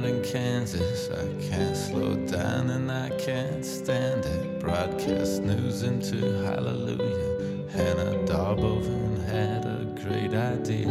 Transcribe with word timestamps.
night 0.00 0.10
in 0.10 0.22
Kansas. 0.22 1.10
I 1.10 1.48
can't 1.48 1.76
slow 1.76 2.14
down 2.26 2.70
and 2.70 2.90
I 2.90 3.10
can't 3.10 3.64
stand 3.64 4.24
it. 4.24 4.60
Broadcast 4.60 5.42
news 5.42 5.82
into 5.82 6.16
hallelujah. 6.44 7.68
Hannah 7.70 8.18
Darboven 8.24 9.24
had 9.26 9.64
a 9.64 9.84
great 10.02 10.34
idea. 10.34 10.88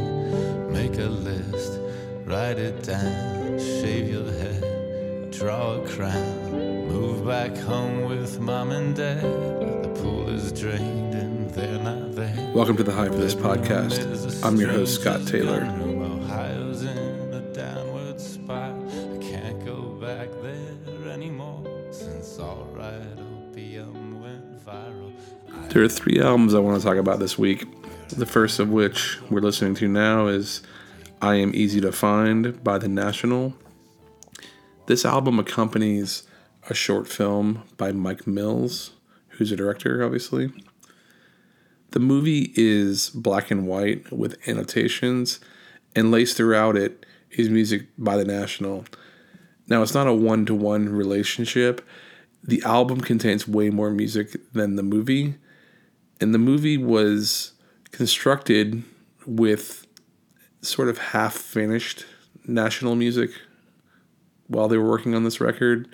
Make 0.69 0.97
a 0.97 1.09
list, 1.09 1.79
write 2.25 2.59
it 2.59 2.83
down, 2.83 3.59
shave 3.59 4.09
your 4.09 4.31
head, 4.31 5.31
draw 5.31 5.75
a 5.75 5.87
crown. 5.87 6.87
Move 6.87 7.25
back 7.25 7.55
home 7.57 8.05
with 8.05 8.39
mom 8.39 8.71
and 8.71 8.95
dad. 8.95 9.21
The 9.21 10.01
pool 10.01 10.29
is 10.29 10.51
drained 10.51 11.13
and 11.13 11.49
they're 11.51 11.79
not 11.79 12.15
there. 12.15 12.51
Welcome 12.53 12.77
to 12.77 12.83
the 12.83 12.93
High 12.93 13.07
for 13.07 13.15
This 13.15 13.35
podcast. 13.35 14.43
I'm 14.43 14.57
your 14.57 14.69
host, 14.69 15.01
Scott 15.01 15.25
Taylor. 15.27 15.96
There 25.77 25.85
are 25.85 25.89
three 25.89 26.19
albums 26.19 26.55
I 26.55 26.59
want 26.59 26.81
to 26.81 26.83
talk 26.83 26.97
about 26.97 27.19
this 27.19 27.37
week. 27.37 27.67
The 28.09 28.25
first 28.25 28.57
of 28.57 28.71
which 28.71 29.21
we're 29.29 29.41
listening 29.41 29.75
to 29.75 29.87
now 29.87 30.25
is 30.25 30.63
I 31.21 31.35
Am 31.35 31.53
Easy 31.53 31.79
to 31.81 31.91
Find 31.91 32.63
by 32.63 32.79
The 32.79 32.87
National. 32.87 33.53
This 34.87 35.05
album 35.05 35.37
accompanies 35.37 36.23
a 36.67 36.73
short 36.73 37.07
film 37.07 37.61
by 37.77 37.91
Mike 37.91 38.25
Mills, 38.25 38.93
who's 39.27 39.51
a 39.51 39.55
director, 39.55 40.03
obviously. 40.03 40.51
The 41.91 41.99
movie 41.99 42.53
is 42.55 43.11
black 43.11 43.51
and 43.51 43.67
white 43.67 44.11
with 44.11 44.35
annotations, 44.49 45.39
and 45.95 46.09
laced 46.09 46.37
throughout 46.37 46.75
it 46.75 47.05
is 47.29 47.51
music 47.51 47.85
by 47.99 48.17
The 48.17 48.25
National. 48.25 48.83
Now, 49.67 49.83
it's 49.83 49.93
not 49.93 50.07
a 50.07 50.13
one 50.13 50.43
to 50.47 50.55
one 50.55 50.89
relationship. 50.89 51.87
The 52.43 52.63
album 52.63 52.99
contains 52.99 53.47
way 53.47 53.69
more 53.69 53.91
music 53.91 54.37
than 54.53 54.75
the 54.75 54.81
movie, 54.81 55.35
and 56.19 56.33
the 56.33 56.39
movie 56.39 56.77
was 56.77 57.53
constructed 57.91 58.83
with 59.25 59.85
sort 60.61 60.89
of 60.89 60.97
half 60.97 61.33
finished 61.33 62.05
national 62.45 62.95
music 62.95 63.31
while 64.47 64.67
they 64.67 64.77
were 64.77 64.89
working 64.89 65.13
on 65.13 65.23
this 65.23 65.39
record. 65.41 65.87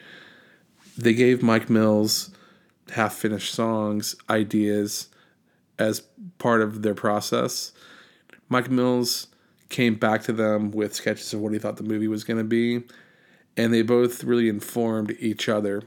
They 0.97 1.13
gave 1.13 1.41
Mike 1.41 1.69
Mills 1.69 2.29
half 2.91 3.13
finished 3.15 3.53
songs, 3.53 4.15
ideas 4.29 5.07
as 5.79 6.03
part 6.37 6.61
of 6.61 6.81
their 6.83 6.93
process. 6.93 7.71
Mike 8.49 8.69
Mills 8.69 9.27
came 9.69 9.95
back 9.95 10.21
to 10.23 10.33
them 10.33 10.71
with 10.71 10.93
sketches 10.93 11.33
of 11.33 11.39
what 11.39 11.53
he 11.53 11.59
thought 11.59 11.77
the 11.77 11.83
movie 11.83 12.07
was 12.07 12.23
going 12.23 12.37
to 12.37 12.43
be, 12.43 12.83
and 13.57 13.73
they 13.73 13.81
both 13.81 14.23
really 14.23 14.49
informed 14.49 15.15
each 15.19 15.49
other. 15.49 15.81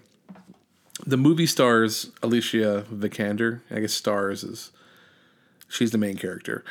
The 1.05 1.17
movie 1.17 1.47
stars 1.47 2.11
Alicia 2.23 2.87
Vikander. 2.91 3.61
I 3.71 3.81
guess 3.81 3.93
stars 3.93 4.43
is 4.45 4.71
she's 5.69 5.91
the 5.91 5.99
main 5.99 6.17
character. 6.17 6.65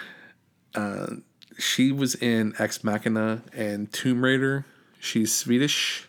Uh, 0.73 1.17
she 1.57 1.91
was 1.91 2.15
in 2.15 2.53
Ex 2.57 2.83
Machina 2.83 3.43
and 3.53 3.91
Tomb 3.91 4.23
Raider. 4.23 4.65
She's 4.99 5.33
Swedish, 5.33 6.07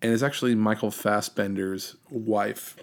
and 0.00 0.12
is 0.12 0.22
actually 0.22 0.54
Michael 0.54 0.90
Fassbender's 0.90 1.96
wife. 2.10 2.76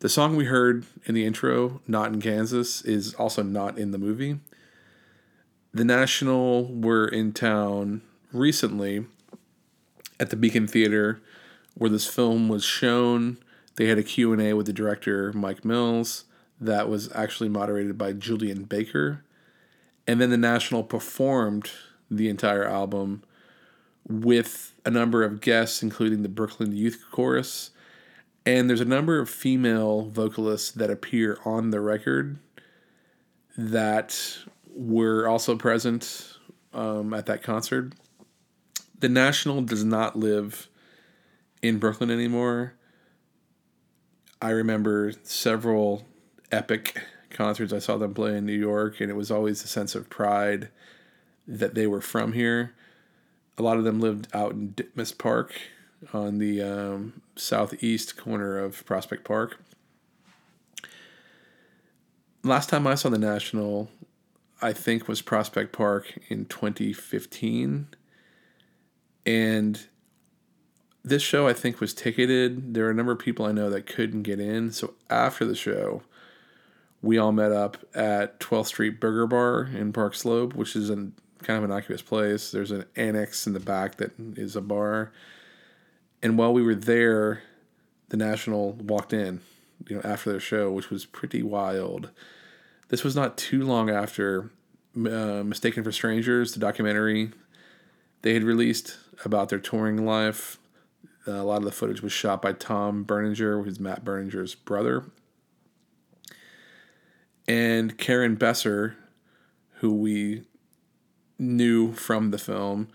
The 0.00 0.08
song 0.08 0.36
we 0.36 0.46
heard 0.46 0.84
in 1.06 1.14
the 1.14 1.24
intro, 1.24 1.80
Not 1.86 2.12
in 2.12 2.20
Kansas, 2.20 2.82
is 2.82 3.14
also 3.14 3.42
not 3.42 3.78
in 3.78 3.90
the 3.90 3.98
movie. 3.98 4.40
The 5.72 5.84
National 5.84 6.66
were 6.66 7.06
in 7.06 7.32
town 7.32 8.02
recently 8.32 9.06
at 10.18 10.30
the 10.30 10.36
Beacon 10.36 10.66
Theater 10.66 11.20
where 11.74 11.90
this 11.90 12.06
film 12.06 12.48
was 12.48 12.64
shown. 12.64 13.38
They 13.80 13.86
had 13.86 13.96
a 13.96 14.02
Q&A 14.02 14.52
with 14.52 14.66
the 14.66 14.74
director 14.74 15.32
Mike 15.32 15.64
Mills 15.64 16.24
that 16.60 16.86
was 16.86 17.10
actually 17.14 17.48
moderated 17.48 17.96
by 17.96 18.12
Julien 18.12 18.64
Baker. 18.64 19.24
And 20.06 20.20
then 20.20 20.28
the 20.28 20.36
National 20.36 20.82
performed 20.82 21.70
the 22.10 22.28
entire 22.28 22.68
album 22.68 23.22
with 24.06 24.74
a 24.84 24.90
number 24.90 25.24
of 25.24 25.40
guests 25.40 25.82
including 25.82 26.22
the 26.22 26.28
Brooklyn 26.28 26.76
Youth 26.76 27.06
Chorus 27.10 27.70
and 28.44 28.68
there's 28.68 28.82
a 28.82 28.84
number 28.84 29.18
of 29.18 29.30
female 29.30 30.02
vocalists 30.10 30.72
that 30.72 30.90
appear 30.90 31.38
on 31.46 31.70
the 31.70 31.80
record 31.80 32.38
that 33.56 34.40
were 34.74 35.26
also 35.26 35.56
present 35.56 36.36
um, 36.74 37.14
at 37.14 37.24
that 37.24 37.42
concert. 37.42 37.94
The 38.98 39.08
National 39.08 39.62
does 39.62 39.84
not 39.84 40.18
live 40.18 40.68
in 41.62 41.78
Brooklyn 41.78 42.10
anymore. 42.10 42.74
I 44.42 44.50
remember 44.50 45.12
several 45.22 46.06
epic 46.50 47.02
concerts 47.30 47.72
I 47.72 47.78
saw 47.78 47.98
them 47.98 48.14
play 48.14 48.36
in 48.36 48.46
New 48.46 48.58
York, 48.58 49.00
and 49.00 49.10
it 49.10 49.14
was 49.14 49.30
always 49.30 49.62
a 49.62 49.68
sense 49.68 49.94
of 49.94 50.08
pride 50.08 50.68
that 51.46 51.74
they 51.74 51.86
were 51.86 52.00
from 52.00 52.32
here. 52.32 52.74
A 53.58 53.62
lot 53.62 53.76
of 53.76 53.84
them 53.84 54.00
lived 54.00 54.28
out 54.32 54.52
in 54.52 54.72
Ditmas 54.72 55.16
Park 55.16 55.54
on 56.14 56.38
the 56.38 56.62
um, 56.62 57.20
southeast 57.36 58.16
corner 58.16 58.58
of 58.58 58.84
Prospect 58.86 59.24
Park. 59.24 59.60
Last 62.42 62.70
time 62.70 62.86
I 62.86 62.94
saw 62.94 63.10
the 63.10 63.18
National, 63.18 63.90
I 64.62 64.72
think, 64.72 65.06
was 65.06 65.20
Prospect 65.20 65.72
Park 65.72 66.18
in 66.28 66.46
2015. 66.46 67.88
And 69.26 69.86
this 71.04 71.22
show, 71.22 71.48
I 71.48 71.52
think, 71.52 71.80
was 71.80 71.94
ticketed. 71.94 72.74
There 72.74 72.86
are 72.86 72.90
a 72.90 72.94
number 72.94 73.12
of 73.12 73.18
people 73.18 73.46
I 73.46 73.52
know 73.52 73.70
that 73.70 73.86
couldn't 73.86 74.22
get 74.22 74.40
in. 74.40 74.72
So 74.72 74.94
after 75.08 75.44
the 75.44 75.54
show, 75.54 76.02
we 77.02 77.18
all 77.18 77.32
met 77.32 77.52
up 77.52 77.78
at 77.94 78.38
12th 78.40 78.66
Street 78.66 79.00
Burger 79.00 79.26
Bar 79.26 79.70
in 79.74 79.92
Park 79.92 80.14
Slope, 80.14 80.54
which 80.54 80.76
is 80.76 80.90
an 80.90 81.14
kind 81.42 81.56
of 81.56 81.64
innocuous 81.64 82.02
place. 82.02 82.50
There's 82.50 82.70
an 82.70 82.84
annex 82.96 83.46
in 83.46 83.54
the 83.54 83.60
back 83.60 83.96
that 83.96 84.12
is 84.36 84.56
a 84.56 84.60
bar. 84.60 85.12
And 86.22 86.36
while 86.36 86.52
we 86.52 86.62
were 86.62 86.74
there, 86.74 87.42
the 88.10 88.16
National 88.16 88.72
walked 88.72 89.12
in, 89.12 89.40
you 89.88 89.96
know, 89.96 90.02
after 90.04 90.30
their 90.30 90.40
show, 90.40 90.70
which 90.70 90.90
was 90.90 91.06
pretty 91.06 91.42
wild. 91.42 92.10
This 92.88 93.04
was 93.04 93.16
not 93.16 93.38
too 93.38 93.64
long 93.64 93.88
after 93.88 94.50
uh, 94.96 95.42
Mistaken 95.44 95.82
for 95.82 95.92
Strangers, 95.92 96.52
the 96.52 96.60
documentary 96.60 97.30
they 98.22 98.34
had 98.34 98.42
released 98.42 98.98
about 99.24 99.48
their 99.48 99.58
touring 99.58 100.04
life. 100.04 100.58
Uh, 101.26 101.32
a 101.32 101.44
lot 101.44 101.58
of 101.58 101.64
the 101.64 101.72
footage 101.72 102.02
was 102.02 102.12
shot 102.12 102.40
by 102.40 102.52
Tom 102.52 103.04
Berninger, 103.04 103.64
who's 103.64 103.78
Matt 103.78 104.04
Berninger's 104.04 104.54
brother. 104.54 105.04
And 107.46 107.98
Carin 107.98 108.36
Besser, 108.36 108.96
who 109.74 109.94
we 109.94 110.44
knew 111.38 111.92
from 111.92 112.30
the 112.30 112.38
film, 112.38 112.88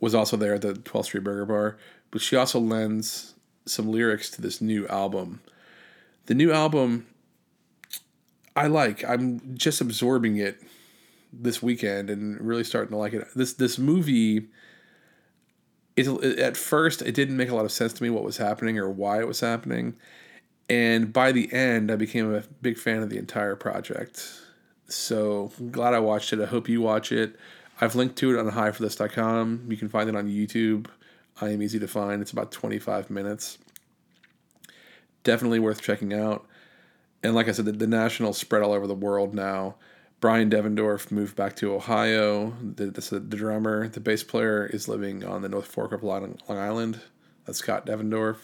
was 0.00 0.14
also 0.14 0.36
there 0.36 0.54
at 0.54 0.62
the 0.62 0.74
12th 0.74 1.06
Street 1.06 1.24
Burger 1.24 1.46
Bar. 1.46 1.78
But 2.10 2.20
she 2.20 2.36
also 2.36 2.60
lends 2.60 3.34
some 3.66 3.90
lyrics 3.90 4.30
to 4.30 4.42
this 4.42 4.60
new 4.60 4.86
album. 4.88 5.40
The 6.26 6.34
new 6.34 6.52
album, 6.52 7.06
I 8.54 8.66
like. 8.66 9.04
I'm 9.04 9.56
just 9.56 9.80
absorbing 9.80 10.36
it 10.36 10.60
this 11.32 11.62
weekend 11.62 12.10
and 12.10 12.40
really 12.40 12.64
starting 12.64 12.90
to 12.90 12.96
like 12.96 13.12
it. 13.12 13.26
This 13.34 13.52
this 13.52 13.78
movie 13.78 14.48
it, 16.06 16.38
at 16.38 16.56
first 16.56 17.02
it 17.02 17.14
didn't 17.14 17.36
make 17.36 17.48
a 17.48 17.54
lot 17.54 17.64
of 17.64 17.72
sense 17.72 17.92
to 17.94 18.02
me 18.02 18.10
what 18.10 18.22
was 18.22 18.36
happening 18.36 18.78
or 18.78 18.88
why 18.88 19.18
it 19.20 19.26
was 19.26 19.40
happening. 19.40 19.96
And 20.68 21.12
by 21.12 21.32
the 21.32 21.52
end, 21.52 21.90
I 21.90 21.96
became 21.96 22.34
a 22.34 22.42
big 22.60 22.76
fan 22.78 23.02
of 23.02 23.08
the 23.08 23.16
entire 23.18 23.56
project. 23.56 24.28
So 24.88 25.50
I'm 25.58 25.70
glad 25.70 25.94
I 25.94 25.98
watched 25.98 26.32
it. 26.32 26.40
I 26.40 26.46
hope 26.46 26.68
you 26.68 26.80
watch 26.80 27.10
it. 27.10 27.36
I've 27.80 27.94
linked 27.94 28.16
to 28.16 28.30
it 28.30 28.38
on 28.38 28.50
highforthis.com. 28.50 29.66
You 29.68 29.76
can 29.76 29.88
find 29.88 30.08
it 30.08 30.16
on 30.16 30.28
YouTube. 30.28 30.86
I 31.40 31.50
am 31.50 31.62
easy 31.62 31.78
to 31.78 31.88
find. 31.88 32.20
It's 32.20 32.32
about 32.32 32.50
25 32.50 33.08
minutes. 33.08 33.58
Definitely 35.24 35.60
worth 35.60 35.80
checking 35.80 36.12
out. 36.12 36.46
And 37.22 37.34
like 37.34 37.48
I 37.48 37.52
said, 37.52 37.64
the, 37.64 37.72
the 37.72 37.86
National 37.86 38.32
spread 38.32 38.62
all 38.62 38.72
over 38.72 38.86
the 38.86 38.94
world 38.94 39.34
now. 39.34 39.76
Brian 40.20 40.50
Devendorf 40.50 41.12
moved 41.12 41.36
back 41.36 41.54
to 41.56 41.72
Ohio. 41.72 42.52
The, 42.60 42.86
the, 42.86 43.20
drummer, 43.20 43.88
the 43.88 44.00
bass 44.00 44.24
player, 44.24 44.66
is 44.66 44.88
living 44.88 45.24
on 45.24 45.42
the 45.42 45.48
North 45.48 45.66
Fork 45.66 45.92
of 45.92 46.02
Long, 46.02 46.38
Long 46.48 46.58
Island. 46.58 47.00
That's 47.46 47.58
Scott 47.58 47.86
Devendorf. 47.86 48.36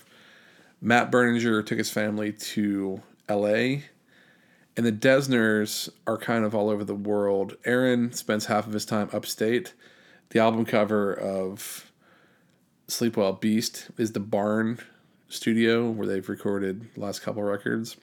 Matt 0.80 1.10
Berninger 1.10 1.66
took 1.66 1.78
his 1.78 1.90
family 1.90 2.32
to 2.32 3.02
LA. 3.28 3.80
And 4.76 4.84
the 4.84 4.92
Dessners 4.92 5.88
are 6.06 6.18
kind 6.18 6.44
of 6.44 6.54
all 6.54 6.68
over 6.68 6.84
the 6.84 6.94
world. 6.94 7.56
Aaron 7.64 8.12
spends 8.12 8.46
half 8.46 8.66
of 8.66 8.72
his 8.72 8.84
time 8.84 9.08
upstate. 9.12 9.72
The 10.30 10.40
album 10.40 10.64
cover 10.64 11.12
of 11.12 11.90
Sleep 12.86 13.16
Well 13.16 13.32
Beast 13.32 13.88
is 13.98 14.12
the 14.12 14.20
Barn 14.20 14.78
studio 15.28 15.90
where 15.90 16.06
they've 16.06 16.28
recorded 16.28 16.92
the 16.94 17.00
last 17.00 17.20
couple 17.22 17.42
records. 17.42 17.96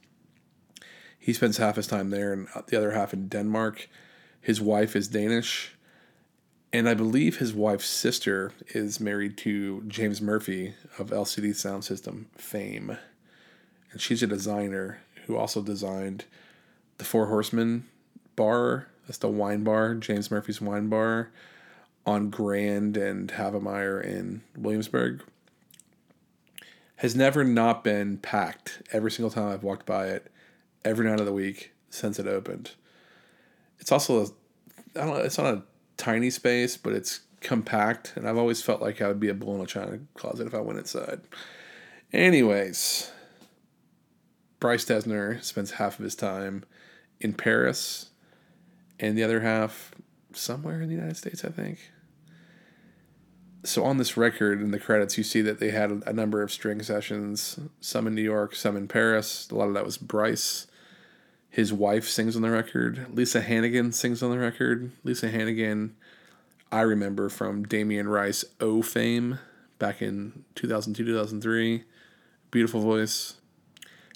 He 1.21 1.33
spends 1.33 1.57
half 1.57 1.75
his 1.75 1.85
time 1.85 2.09
there 2.09 2.33
and 2.33 2.47
the 2.67 2.75
other 2.75 2.91
half 2.91 3.13
in 3.13 3.27
Denmark. 3.27 3.87
His 4.41 4.59
wife 4.59 4.95
is 4.95 5.07
Danish. 5.07 5.75
And 6.73 6.89
I 6.89 6.95
believe 6.95 7.37
his 7.37 7.53
wife's 7.53 7.85
sister 7.85 8.53
is 8.69 8.99
married 8.99 9.37
to 9.39 9.83
James 9.87 10.19
Murphy 10.19 10.73
of 10.97 11.11
LCD 11.11 11.51
Soundsystem 11.51 12.25
fame. 12.35 12.97
And 13.91 14.01
she's 14.01 14.23
a 14.23 14.27
designer 14.27 14.99
who 15.27 15.37
also 15.37 15.61
designed 15.61 16.25
the 16.97 17.05
Four 17.05 17.27
Horsemen 17.27 17.85
bar. 18.35 18.87
That's 19.05 19.19
the 19.19 19.27
wine 19.27 19.63
bar, 19.63 19.93
James 19.93 20.31
Murphy's 20.31 20.59
wine 20.59 20.89
bar 20.89 21.29
on 22.03 22.31
Grand 22.31 22.97
and 22.97 23.29
Havemeyer 23.29 24.03
in 24.03 24.41
Williamsburg. 24.57 25.21
Has 26.95 27.15
never 27.15 27.43
not 27.43 27.83
been 27.83 28.17
packed 28.17 28.81
every 28.91 29.11
single 29.11 29.29
time 29.29 29.49
I've 29.49 29.63
walked 29.63 29.85
by 29.85 30.07
it, 30.07 30.31
every 30.83 31.09
night 31.09 31.19
of 31.19 31.25
the 31.25 31.33
week 31.33 31.71
since 31.89 32.19
it 32.19 32.27
opened. 32.27 32.71
It's 33.79 33.91
also, 33.91 34.21
a, 34.21 34.25
I 34.99 35.05
don't 35.05 35.15
know, 35.15 35.23
it's 35.23 35.37
not 35.37 35.53
a 35.53 35.63
tiny 35.97 36.29
space, 36.29 36.77
but 36.77 36.93
it's 36.93 37.21
compact, 37.41 38.13
and 38.15 38.27
I've 38.27 38.37
always 38.37 38.61
felt 38.61 38.81
like 38.81 39.01
I 39.01 39.07
would 39.07 39.19
be 39.19 39.29
a 39.29 39.33
bull 39.33 39.55
in 39.55 39.61
a 39.61 39.65
china 39.65 39.99
closet 40.13 40.47
if 40.47 40.53
I 40.53 40.59
went 40.59 40.79
inside. 40.79 41.21
Anyways, 42.13 43.11
Bryce 44.59 44.85
Dessner 44.85 45.43
spends 45.43 45.71
half 45.71 45.97
of 45.97 46.03
his 46.03 46.15
time 46.15 46.63
in 47.19 47.33
Paris, 47.33 48.11
and 48.99 49.17
the 49.17 49.23
other 49.23 49.41
half 49.41 49.91
somewhere 50.33 50.81
in 50.81 50.89
the 50.89 50.95
United 50.95 51.17
States, 51.17 51.43
I 51.43 51.49
think. 51.49 51.79
So 53.63 53.83
on 53.83 53.97
this 53.97 54.17
record 54.17 54.61
in 54.61 54.71
the 54.71 54.79
credits, 54.79 55.17
you 55.17 55.23
see 55.23 55.41
that 55.41 55.59
they 55.59 55.69
had 55.69 56.03
a 56.05 56.13
number 56.13 56.41
of 56.41 56.51
string 56.51 56.81
sessions, 56.81 57.59
some 57.79 58.07
in 58.07 58.15
New 58.15 58.23
York, 58.23 58.55
some 58.55 58.75
in 58.75 58.87
Paris. 58.87 59.49
A 59.51 59.55
lot 59.55 59.67
of 59.67 59.73
that 59.75 59.85
was 59.85 59.97
Bryce. 59.97 60.67
His 61.51 61.73
wife 61.73 62.07
sings 62.07 62.37
on 62.37 62.41
the 62.41 62.49
record. 62.49 63.07
Lisa 63.13 63.41
Hannigan 63.41 63.91
sings 63.91 64.23
on 64.23 64.31
the 64.31 64.39
record. 64.39 64.91
Lisa 65.03 65.29
Hannigan, 65.29 65.95
I 66.71 66.79
remember 66.79 67.27
from 67.27 67.65
Damien 67.65 68.07
Rice 68.07 68.45
O 68.61 68.81
fame 68.81 69.37
back 69.77 70.01
in 70.01 70.45
2002, 70.55 71.03
2003. 71.03 71.83
Beautiful 72.51 72.79
voice. 72.79 73.35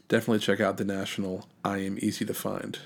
Definitely 0.08 0.40
check 0.40 0.62
out 0.62 0.78
The 0.78 0.86
National. 0.86 1.46
I 1.64 1.80
am 1.80 1.98
easy 2.02 2.24
to 2.24 2.34
find. 2.34 2.80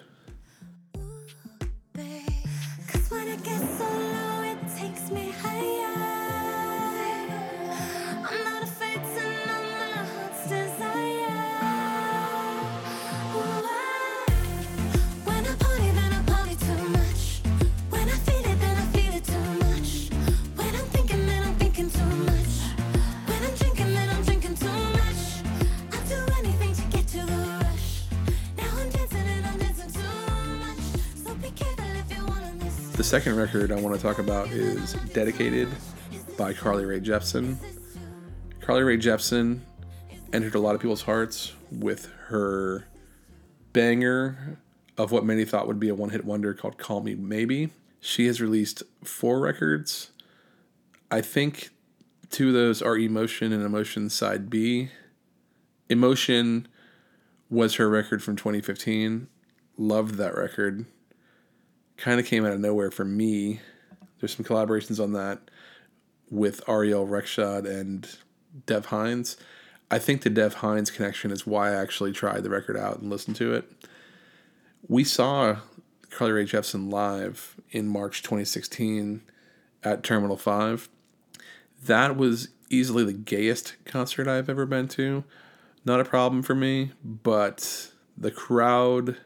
Second 33.09 33.38
record 33.38 33.71
I 33.71 33.81
want 33.81 33.95
to 33.95 34.00
talk 34.00 34.19
about 34.19 34.50
is 34.50 34.94
Dedicated 35.13 35.67
by 36.38 36.53
Carly 36.53 36.85
Rae 36.85 37.00
Jepsen. 37.00 37.57
Carly 38.61 38.83
Rae 38.83 39.00
Jepsen 39.00 39.61
entered 40.31 40.53
a 40.53 40.59
lot 40.59 40.75
of 40.75 40.81
people's 40.81 41.01
hearts 41.01 41.53
with 41.71 42.07
her 42.27 42.85
banger 43.73 44.59
of 44.95 45.11
what 45.11 45.25
many 45.25 45.44
thought 45.44 45.65
would 45.65 45.79
be 45.79 45.89
a 45.89 45.95
one 45.95 46.11
hit 46.11 46.23
wonder 46.23 46.53
called 46.53 46.77
Call 46.77 47.01
Me 47.01 47.15
Maybe. 47.15 47.71
She 48.00 48.27
has 48.27 48.39
released 48.39 48.83
four 49.03 49.39
records. 49.39 50.12
I 51.09 51.21
think 51.21 51.71
two 52.29 52.50
of 52.50 52.53
those 52.53 52.79
are 52.79 52.95
Emotion 52.95 53.51
and 53.51 53.63
Emotion 53.63 54.12
Side 54.12 54.51
B. 54.51 54.91
Emotion 55.89 56.67
was 57.50 57.73
her 57.77 57.89
record 57.89 58.21
from 58.21 58.35
2015. 58.35 59.29
Loved 59.79 60.13
that 60.17 60.35
record 60.35 60.85
kind 62.00 62.19
of 62.19 62.25
came 62.25 62.46
out 62.46 62.54
of 62.54 62.60
nowhere 62.60 62.92
for 62.92 63.06
me. 63.06 63.60
There's 64.19 64.36
some 64.36 64.46
collaborations 64.46 65.01
on 65.01 65.13
that 65.13 65.40
with 66.30 66.68
Ariel 66.68 67.07
Rechtshaid 67.07 67.66
and 67.66 68.07
Dev 68.66 68.88
Hynes. 68.88 69.38
I 69.92 70.00
think 70.00 70.22
the 70.22 70.30
Dev 70.30 70.56
Hynes 70.56 70.94
connection 70.94 71.31
is 71.31 71.48
why 71.48 71.69
I 71.69 71.81
actually 71.81 72.12
tried 72.12 72.44
the 72.44 72.50
record 72.50 72.78
out 72.78 73.00
and 73.00 73.10
listened 73.10 73.36
to 73.38 73.54
it. 73.54 73.72
We 74.88 75.04
saw 75.04 75.57
Carly 76.10 76.34
Rae 76.34 76.46
Jepsen 76.46 76.92
live 76.92 77.56
in 77.72 77.88
March 77.88 78.22
2016 78.22 79.22
at 79.84 80.04
Terminal 80.04 80.38
5. 80.38 80.90
That 81.84 82.16
was 82.16 82.50
easily 82.69 83.04
the 83.04 83.13
gayest 83.13 83.75
concert 83.86 84.28
I've 84.28 84.50
ever 84.50 84.66
been 84.66 84.88
to. 84.90 85.24
Not 85.86 86.00
a 86.00 86.06
problem 86.06 86.44
for 86.44 86.56
me, 86.56 86.92
but 87.04 87.92
the 88.18 88.31
crowd 88.31 89.18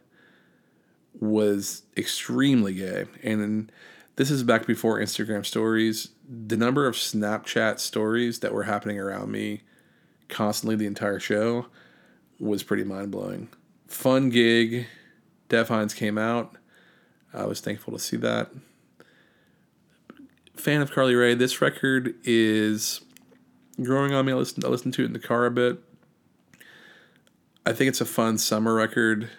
was 1.23 1.83
extremely 1.95 2.73
gay. 2.73 3.05
And 3.23 3.71
this 4.17 4.29
is 4.29 4.43
back 4.43 4.67
before 4.67 4.99
Instagram 4.99 5.45
stories. 5.45 6.09
The 6.29 6.57
number 6.57 6.85
of 6.85 6.95
Snapchat 6.95 7.79
stories 7.79 8.39
that 8.39 8.53
were 8.53 8.63
happening 8.63 8.99
around 8.99 9.31
me 9.31 9.61
constantly 10.27 10.75
the 10.75 10.85
entire 10.85 11.19
show 11.19 11.67
was 12.39 12.63
pretty 12.63 12.83
mind 12.83 13.11
blowing. 13.11 13.49
Fun 13.87 14.29
gig. 14.29 14.87
Dev 15.49 15.69
Hynes 15.69 15.95
came 15.95 16.17
out. 16.17 16.55
I 17.33 17.45
was 17.45 17.61
thankful 17.61 17.93
to 17.93 17.99
see 17.99 18.17
that. 18.17 18.51
Fan 20.55 20.81
of 20.81 20.91
Carly 20.91 21.15
Rae. 21.15 21.35
This 21.35 21.61
record 21.61 22.15
is 22.23 23.01
growing 23.81 24.13
on 24.13 24.25
me. 24.25 24.33
I 24.33 24.35
I 24.35 24.39
listened 24.39 24.93
to 24.93 25.03
it 25.03 25.05
in 25.05 25.13
the 25.13 25.19
car 25.19 25.45
a 25.45 25.51
bit. 25.51 25.79
I 27.65 27.71
think 27.71 27.89
it's 27.89 28.01
a 28.01 28.05
fun 28.05 28.37
summer 28.37 28.73
record 28.73 29.29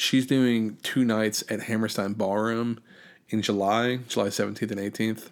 she's 0.00 0.24
doing 0.24 0.78
two 0.82 1.04
nights 1.04 1.44
at 1.50 1.64
Hammerstein 1.64 2.14
Ballroom 2.14 2.80
in 3.28 3.42
July, 3.42 3.98
July 4.08 4.28
17th 4.28 4.70
and 4.70 4.80
18th. 4.80 5.28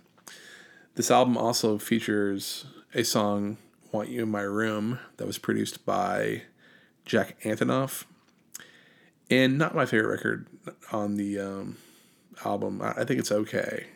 This 0.94 1.10
album 1.10 1.38
also 1.38 1.78
features 1.78 2.66
a 2.92 3.02
song, 3.02 3.56
Want 3.92 4.10
You 4.10 4.24
in 4.24 4.28
My 4.28 4.42
Room, 4.42 4.98
that 5.16 5.26
was 5.26 5.38
produced 5.38 5.86
by 5.86 6.42
Jack 7.06 7.40
Antonoff. 7.42 8.04
And 9.30 9.56
not 9.56 9.74
my 9.74 9.86
favorite 9.86 10.10
record 10.10 10.46
on 10.92 11.16
the 11.16 11.38
um, 11.38 11.78
album. 12.44 12.82
I 12.82 13.04
think 13.04 13.20
it's 13.20 13.32
okay. 13.32 13.86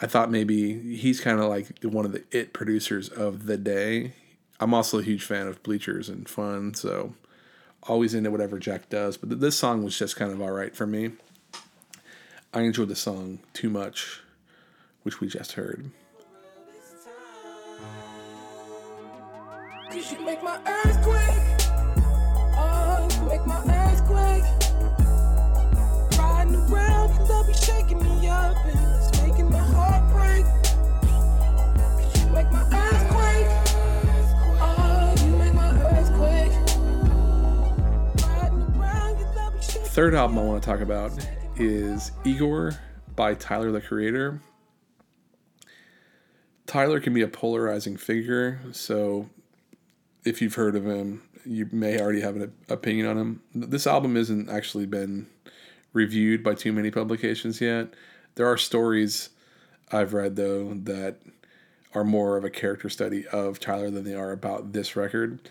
I 0.00 0.06
thought 0.06 0.32
maybe 0.32 0.96
he's 0.96 1.20
kind 1.20 1.38
of 1.38 1.46
like 1.46 1.78
one 1.84 2.04
of 2.04 2.12
the 2.12 2.24
it 2.32 2.52
producers 2.52 3.08
of 3.08 3.46
the 3.46 3.56
day. 3.56 4.14
I'm 4.58 4.74
also 4.74 4.98
a 4.98 5.02
huge 5.02 5.24
fan 5.24 5.46
of 5.46 5.62
Bleachers 5.62 6.08
and 6.08 6.28
Fun, 6.28 6.74
so 6.74 7.14
always 7.84 8.14
into 8.14 8.30
whatever 8.30 8.58
Jack 8.58 8.88
does, 8.88 9.16
but 9.16 9.40
this 9.40 9.56
song 9.56 9.82
was 9.82 9.98
just 9.98 10.16
kind 10.16 10.32
of 10.32 10.40
all 10.40 10.50
right 10.50 10.74
for 10.74 10.86
me. 10.86 11.12
I 12.52 12.62
enjoyed 12.62 12.88
the 12.88 12.96
song 12.96 13.40
too 13.52 13.70
much, 13.70 14.20
which 15.02 15.20
we 15.20 15.28
just 15.28 15.52
heard. 15.52 15.90
Make 20.24 20.42
my. 20.42 20.60
Oh, 22.56 23.26
make 23.28 23.46
my. 23.46 23.60
Riding 26.18 26.56
around, 26.56 27.48
you 27.48 27.54
shaking 27.54 27.98
me 27.98 28.28
up, 28.28 28.56
and 28.66 29.09
third 40.00 40.14
album 40.14 40.38
I 40.38 40.42
want 40.44 40.62
to 40.62 40.66
talk 40.66 40.80
about 40.80 41.12
is 41.56 42.10
Igor 42.24 42.72
by 43.16 43.34
Tyler 43.34 43.70
the 43.70 43.82
Creator. 43.82 44.40
Tyler 46.64 47.00
can 47.00 47.12
be 47.12 47.20
a 47.20 47.28
polarizing 47.28 47.98
figure, 47.98 48.60
so 48.72 49.28
if 50.24 50.40
you've 50.40 50.54
heard 50.54 50.74
of 50.74 50.86
him, 50.86 51.20
you 51.44 51.68
may 51.70 52.00
already 52.00 52.22
have 52.22 52.34
an 52.36 52.50
opinion 52.70 53.08
on 53.08 53.18
him. 53.18 53.42
This 53.54 53.86
album 53.86 54.16
hasn't 54.16 54.48
actually 54.48 54.86
been 54.86 55.26
reviewed 55.92 56.42
by 56.42 56.54
too 56.54 56.72
many 56.72 56.90
publications 56.90 57.60
yet. 57.60 57.92
There 58.36 58.46
are 58.46 58.56
stories 58.56 59.28
I've 59.92 60.14
read 60.14 60.34
though 60.34 60.72
that 60.72 61.18
are 61.94 62.04
more 62.04 62.38
of 62.38 62.44
a 62.46 62.48
character 62.48 62.88
study 62.88 63.26
of 63.26 63.60
Tyler 63.60 63.90
than 63.90 64.04
they 64.04 64.14
are 64.14 64.32
about 64.32 64.72
this 64.72 64.96
record. 64.96 65.46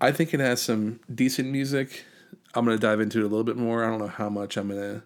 I 0.00 0.10
think 0.10 0.34
it 0.34 0.40
has 0.40 0.60
some 0.60 0.98
decent 1.14 1.48
music. 1.48 2.06
I'm 2.54 2.64
gonna 2.64 2.78
dive 2.78 3.00
into 3.00 3.20
it 3.20 3.24
a 3.24 3.28
little 3.28 3.44
bit 3.44 3.56
more. 3.56 3.84
I 3.84 3.88
don't 3.88 3.98
know 3.98 4.06
how 4.06 4.28
much 4.28 4.56
I'm 4.56 4.68
gonna 4.68 5.02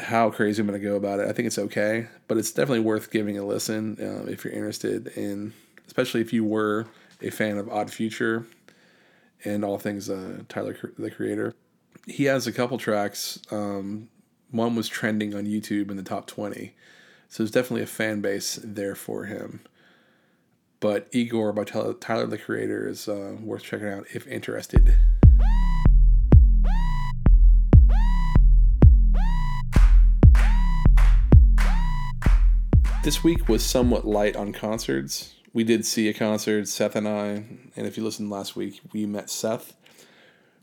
how 0.00 0.30
crazy 0.30 0.60
I'm 0.60 0.66
gonna 0.66 0.78
go 0.78 0.96
about 0.96 1.20
it. 1.20 1.28
I 1.28 1.32
think 1.32 1.46
it's 1.46 1.58
okay, 1.58 2.08
but 2.28 2.38
it's 2.38 2.52
definitely 2.52 2.80
worth 2.80 3.10
giving 3.10 3.36
a 3.38 3.44
listen 3.44 3.96
uh, 4.00 4.30
if 4.30 4.44
you're 4.44 4.54
interested 4.54 5.08
in, 5.08 5.52
especially 5.86 6.20
if 6.20 6.32
you 6.32 6.44
were 6.44 6.86
a 7.20 7.30
fan 7.30 7.58
of 7.58 7.68
Odd 7.68 7.90
Future 7.90 8.46
and 9.44 9.64
all 9.64 9.78
things 9.78 10.08
uh, 10.08 10.42
Tyler 10.48 10.76
the 10.98 11.10
Creator. 11.10 11.54
He 12.06 12.24
has 12.24 12.46
a 12.46 12.52
couple 12.52 12.78
tracks. 12.78 13.38
Um, 13.50 14.08
one 14.50 14.74
was 14.74 14.88
trending 14.88 15.34
on 15.34 15.44
YouTube 15.44 15.90
in 15.90 15.96
the 15.96 16.02
top 16.02 16.26
20 16.26 16.74
So 17.28 17.42
there's 17.42 17.50
definitely 17.50 17.82
a 17.82 17.86
fan 17.86 18.20
base 18.20 18.58
there 18.62 18.94
for 18.94 19.24
him. 19.24 19.60
But 20.80 21.08
Igor 21.12 21.52
by 21.52 21.64
Tyler 21.64 22.26
the 22.26 22.38
Creator 22.38 22.88
is 22.88 23.08
uh, 23.08 23.36
worth 23.40 23.64
checking 23.64 23.88
out 23.88 24.06
if 24.14 24.26
interested. 24.26 24.96
This 33.08 33.24
week 33.24 33.48
was 33.48 33.64
somewhat 33.64 34.06
light 34.06 34.36
on 34.36 34.52
concerts. 34.52 35.34
We 35.54 35.64
did 35.64 35.86
see 35.86 36.10
a 36.10 36.12
concert, 36.12 36.68
Seth 36.68 36.94
and 36.94 37.08
I, 37.08 37.42
and 37.74 37.86
if 37.86 37.96
you 37.96 38.04
listened 38.04 38.28
last 38.28 38.54
week, 38.54 38.82
we 38.92 39.06
met 39.06 39.30
Seth. 39.30 39.72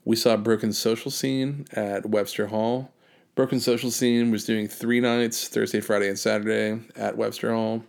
We 0.04 0.16
saw 0.16 0.38
Broken 0.38 0.72
Social 0.72 1.10
Scene 1.10 1.66
at 1.72 2.06
Webster 2.06 2.46
Hall. 2.46 2.92
Broken 3.34 3.60
Social 3.60 3.90
Scene 3.90 4.30
was 4.30 4.46
doing 4.46 4.68
three 4.68 5.00
nights 5.00 5.48
Thursday, 5.48 5.82
Friday, 5.82 6.08
and 6.08 6.20
Saturday 6.20 6.84
at 6.96 7.18
Webster 7.18 7.52
Hall. 7.52 7.84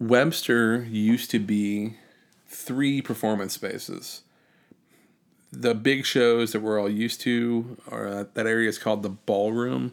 Webster 0.00 0.84
used 0.84 1.30
to 1.32 1.38
be 1.38 1.98
three 2.46 3.02
performance 3.02 3.52
spaces. 3.52 4.22
The 5.52 5.74
big 5.74 6.06
shows 6.06 6.52
that 6.52 6.60
we're 6.62 6.80
all 6.80 6.88
used 6.88 7.20
to, 7.20 7.76
are 7.90 8.08
uh, 8.08 8.24
that 8.32 8.46
area 8.46 8.70
is 8.70 8.78
called 8.78 9.02
the 9.02 9.10
ballroom. 9.10 9.92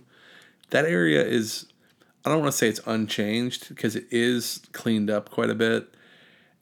That 0.70 0.86
area 0.86 1.22
is, 1.26 1.66
I 2.26 2.30
don't 2.30 2.42
want 2.42 2.52
to 2.52 2.58
say 2.58 2.68
it's 2.68 2.82
unchanged 2.86 3.70
because 3.70 3.96
it 3.96 4.08
is 4.12 4.62
cleaned 4.74 5.10
up 5.10 5.30
quite 5.30 5.50
a 5.50 5.56
bit. 5.56 5.94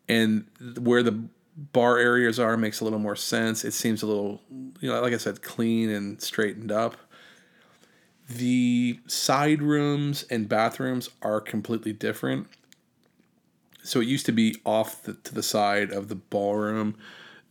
And 0.08 0.46
where 0.78 1.04
the 1.04 1.28
bar 1.58 1.98
areas 1.98 2.40
are 2.40 2.56
makes 2.56 2.80
a 2.80 2.84
little 2.84 3.00
more 3.00 3.16
sense. 3.16 3.66
It 3.66 3.74
seems 3.74 4.04
a 4.04 4.08
little, 4.08 4.42
you 4.80 4.90
know, 4.90 5.02
like 5.02 5.14
I 5.14 5.18
said, 5.18 5.42
clean 5.42 5.90
and 5.90 6.22
straightened 6.22 6.72
up. 6.72 6.96
The 8.30 9.00
side 9.08 9.62
rooms 9.62 10.24
and 10.30 10.48
bathrooms 10.48 11.10
are 11.22 11.42
completely 11.42 11.94
different. 11.94 12.48
So 13.84 14.02
it 14.02 14.08
used 14.08 14.26
to 14.28 14.32
be 14.32 14.58
off 14.66 15.02
the, 15.04 15.14
to 15.14 15.34
the 15.34 15.44
side 15.44 15.92
of 15.92 16.10
the 16.10 16.16
ballroom. 16.16 16.96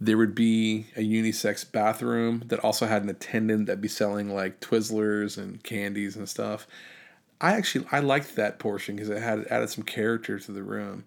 There 0.01 0.19
would 0.19 0.35
be 0.35 0.87
a 0.95 1.01
unisex 1.01 1.71
bathroom 1.71 2.45
that 2.47 2.61
also 2.61 2.87
had 2.87 3.03
an 3.03 3.09
attendant 3.09 3.67
that'd 3.67 3.81
be 3.81 3.89
selling 3.89 4.29
like 4.29 4.61
Twizzlers 4.61 5.39
and 5.39 5.63
candies 5.65 6.15
and 6.15 6.29
stuff. 6.29 6.67
I 7.41 7.53
actually 7.53 7.87
I 7.93 8.01
liked 8.01 8.37
that 8.37 8.59
portion 8.59 8.97
because 8.97 9.11
it 9.11 9.23
had 9.23 9.47
added 9.49 9.71
some 9.71 9.85
character 9.85 10.39
to 10.39 10.53
the 10.53 10.63
room. 10.63 11.05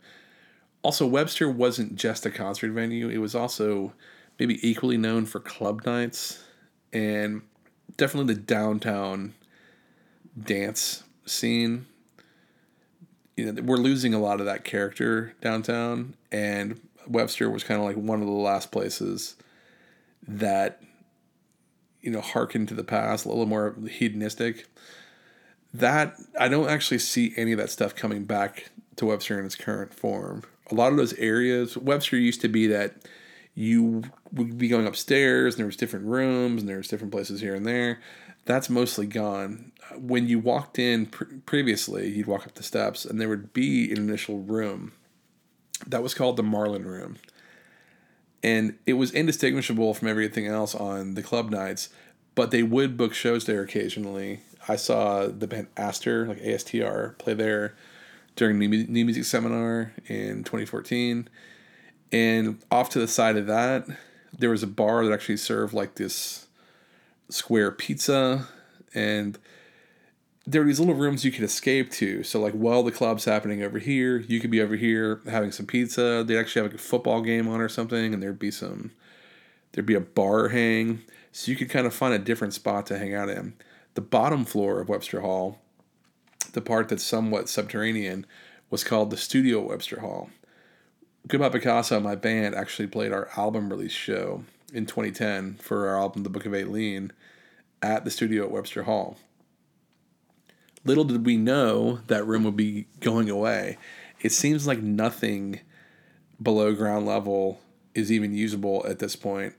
Also, 0.81 1.05
Webster 1.05 1.49
wasn't 1.49 1.95
just 1.95 2.25
a 2.25 2.31
concert 2.31 2.71
venue; 2.71 3.09
it 3.09 3.17
was 3.17 3.35
also 3.35 3.93
maybe 4.37 4.65
equally 4.67 4.97
known 4.97 5.25
for 5.25 5.39
club 5.39 5.85
nights 5.85 6.43
and 6.93 7.41
definitely 7.97 8.33
the 8.33 8.39
downtown 8.39 9.33
dance 10.41 11.03
scene. 11.25 11.85
You 13.35 13.51
know, 13.51 13.61
we're 13.61 13.77
losing 13.77 14.13
a 14.13 14.19
lot 14.19 14.39
of 14.39 14.45
that 14.45 14.63
character 14.63 15.33
downtown, 15.41 16.15
and 16.31 16.79
Webster 17.07 17.49
was 17.49 17.63
kind 17.63 17.79
of 17.79 17.85
like 17.85 17.95
one 17.95 18.21
of 18.21 18.27
the 18.27 18.33
last 18.33 18.71
places 18.71 19.35
that 20.27 20.81
you 22.01 22.11
know 22.11 22.21
harken 22.21 22.65
to 22.67 22.73
the 22.73 22.83
past, 22.83 23.25
a 23.25 23.29
little 23.29 23.45
more 23.45 23.75
hedonistic. 23.89 24.67
That 25.73 26.15
I 26.39 26.47
don't 26.47 26.69
actually 26.69 26.99
see 26.99 27.33
any 27.37 27.51
of 27.51 27.59
that 27.59 27.69
stuff 27.69 27.95
coming 27.95 28.25
back 28.25 28.71
to 28.95 29.05
Webster 29.05 29.39
in 29.39 29.45
its 29.45 29.55
current 29.55 29.93
form. 29.93 30.43
A 30.71 30.75
lot 30.75 30.91
of 30.91 30.97
those 30.97 31.13
areas, 31.13 31.77
Webster 31.77 32.17
used 32.17 32.41
to 32.41 32.47
be 32.47 32.67
that 32.67 32.95
you 33.55 34.03
would 34.31 34.57
be 34.57 34.67
going 34.67 34.87
upstairs 34.87 35.55
and 35.55 35.59
there 35.59 35.65
was 35.65 35.75
different 35.75 36.05
rooms 36.05 36.61
and 36.61 36.69
there 36.69 36.77
was 36.77 36.87
different 36.87 37.11
places 37.11 37.41
here 37.41 37.55
and 37.55 37.65
there 37.65 37.99
that's 38.49 38.69
mostly 38.69 39.05
gone. 39.05 39.71
When 39.95 40.27
you 40.27 40.39
walked 40.39 40.79
in 40.79 41.05
pre- 41.05 41.37
previously, 41.45 42.09
you'd 42.09 42.25
walk 42.25 42.47
up 42.47 42.55
the 42.55 42.63
steps 42.63 43.05
and 43.05 43.21
there 43.21 43.29
would 43.29 43.53
be 43.53 43.91
an 43.91 43.97
initial 43.97 44.39
room 44.39 44.93
that 45.85 46.01
was 46.01 46.15
called 46.15 46.35
the 46.35 46.43
Marlin 46.43 46.83
Room. 46.83 47.17
And 48.41 48.79
it 48.87 48.93
was 48.93 49.11
indistinguishable 49.11 49.93
from 49.93 50.07
everything 50.07 50.47
else 50.47 50.73
on 50.73 51.13
the 51.13 51.21
club 51.21 51.51
nights, 51.51 51.89
but 52.33 52.49
they 52.49 52.63
would 52.63 52.97
book 52.97 53.13
shows 53.13 53.45
there 53.45 53.61
occasionally. 53.61 54.41
I 54.69 54.75
saw 54.75 55.27
the 55.27 55.47
band 55.47 55.67
Aster, 55.75 56.27
like 56.27 56.39
ASTR, 56.39 57.17
play 57.17 57.33
there 57.33 57.75
during 58.35 58.59
New, 58.59 58.69
New 58.69 59.05
Music 59.05 59.25
Seminar 59.25 59.93
in 60.05 60.43
2014. 60.43 61.27
And 62.11 62.59
off 62.71 62.89
to 62.91 62.99
the 62.99 63.07
side 63.07 63.35
of 63.35 63.47
that, 63.47 63.87
there 64.37 64.51
was 64.51 64.63
a 64.63 64.67
bar 64.67 65.03
that 65.05 65.11
actually 65.11 65.37
served 65.37 65.73
like 65.73 65.95
this 65.95 66.47
square 67.29 67.71
pizza 67.71 68.47
and 68.93 69.37
there 70.45 70.61
were 70.61 70.67
these 70.67 70.79
little 70.79 70.95
rooms 70.95 71.23
you 71.23 71.31
could 71.31 71.43
escape 71.43 71.91
to. 71.91 72.23
So 72.23 72.39
like 72.39 72.53
while 72.53 72.81
the 72.81 72.91
club's 72.91 73.25
happening 73.25 73.61
over 73.61 73.77
here, 73.77 74.17
you 74.17 74.39
could 74.39 74.49
be 74.49 74.61
over 74.61 74.75
here 74.75 75.21
having 75.27 75.51
some 75.51 75.67
pizza. 75.67 76.23
They'd 76.25 76.39
actually 76.39 76.63
have 76.63 76.71
like 76.71 76.79
a 76.79 76.83
football 76.83 77.21
game 77.21 77.47
on 77.47 77.61
or 77.61 77.69
something, 77.69 78.13
and 78.13 78.23
there'd 78.23 78.39
be 78.39 78.49
some 78.49 78.91
there'd 79.71 79.85
be 79.85 79.95
a 79.95 79.99
bar 79.99 80.49
hang. 80.49 81.01
So 81.31 81.51
you 81.51 81.57
could 81.57 81.69
kind 81.69 81.85
of 81.85 81.93
find 81.93 82.15
a 82.15 82.19
different 82.19 82.55
spot 82.55 82.87
to 82.87 82.97
hang 82.97 83.13
out 83.13 83.29
in. 83.29 83.53
The 83.99 84.05
bottom 84.05 84.45
floor 84.45 84.79
of 84.79 84.87
Webster 84.87 85.19
Hall, 85.19 85.59
the 86.53 86.61
part 86.61 86.87
that's 86.87 87.03
somewhat 87.03 87.49
subterranean, 87.49 88.25
was 88.69 88.81
called 88.81 89.09
the 89.09 89.17
Studio 89.17 89.59
at 89.59 89.67
Webster 89.67 89.99
Hall. 89.99 90.29
Goodbye 91.27 91.49
Picasso, 91.49 91.99
my 91.99 92.15
band, 92.15 92.55
actually 92.55 92.87
played 92.87 93.11
our 93.11 93.27
album 93.35 93.69
release 93.69 93.91
show 93.91 94.45
in 94.73 94.85
2010 94.85 95.55
for 95.55 95.89
our 95.89 95.97
album 95.97 96.23
The 96.23 96.29
Book 96.29 96.45
of 96.45 96.53
Eileen 96.53 97.11
at 97.81 98.05
the 98.05 98.09
studio 98.09 98.45
at 98.45 98.51
Webster 98.51 98.83
Hall. 98.83 99.17
Little 100.85 101.03
did 101.03 101.25
we 101.25 101.35
know 101.35 101.99
that 102.07 102.25
room 102.25 102.45
would 102.45 102.55
be 102.55 102.87
going 103.01 103.29
away. 103.29 103.77
It 104.21 104.31
seems 104.31 104.65
like 104.65 104.81
nothing 104.81 105.59
below 106.41 106.73
ground 106.73 107.05
level 107.05 107.59
is 107.93 108.13
even 108.13 108.33
usable 108.33 108.85
at 108.87 108.99
this 108.99 109.17
point. 109.17 109.55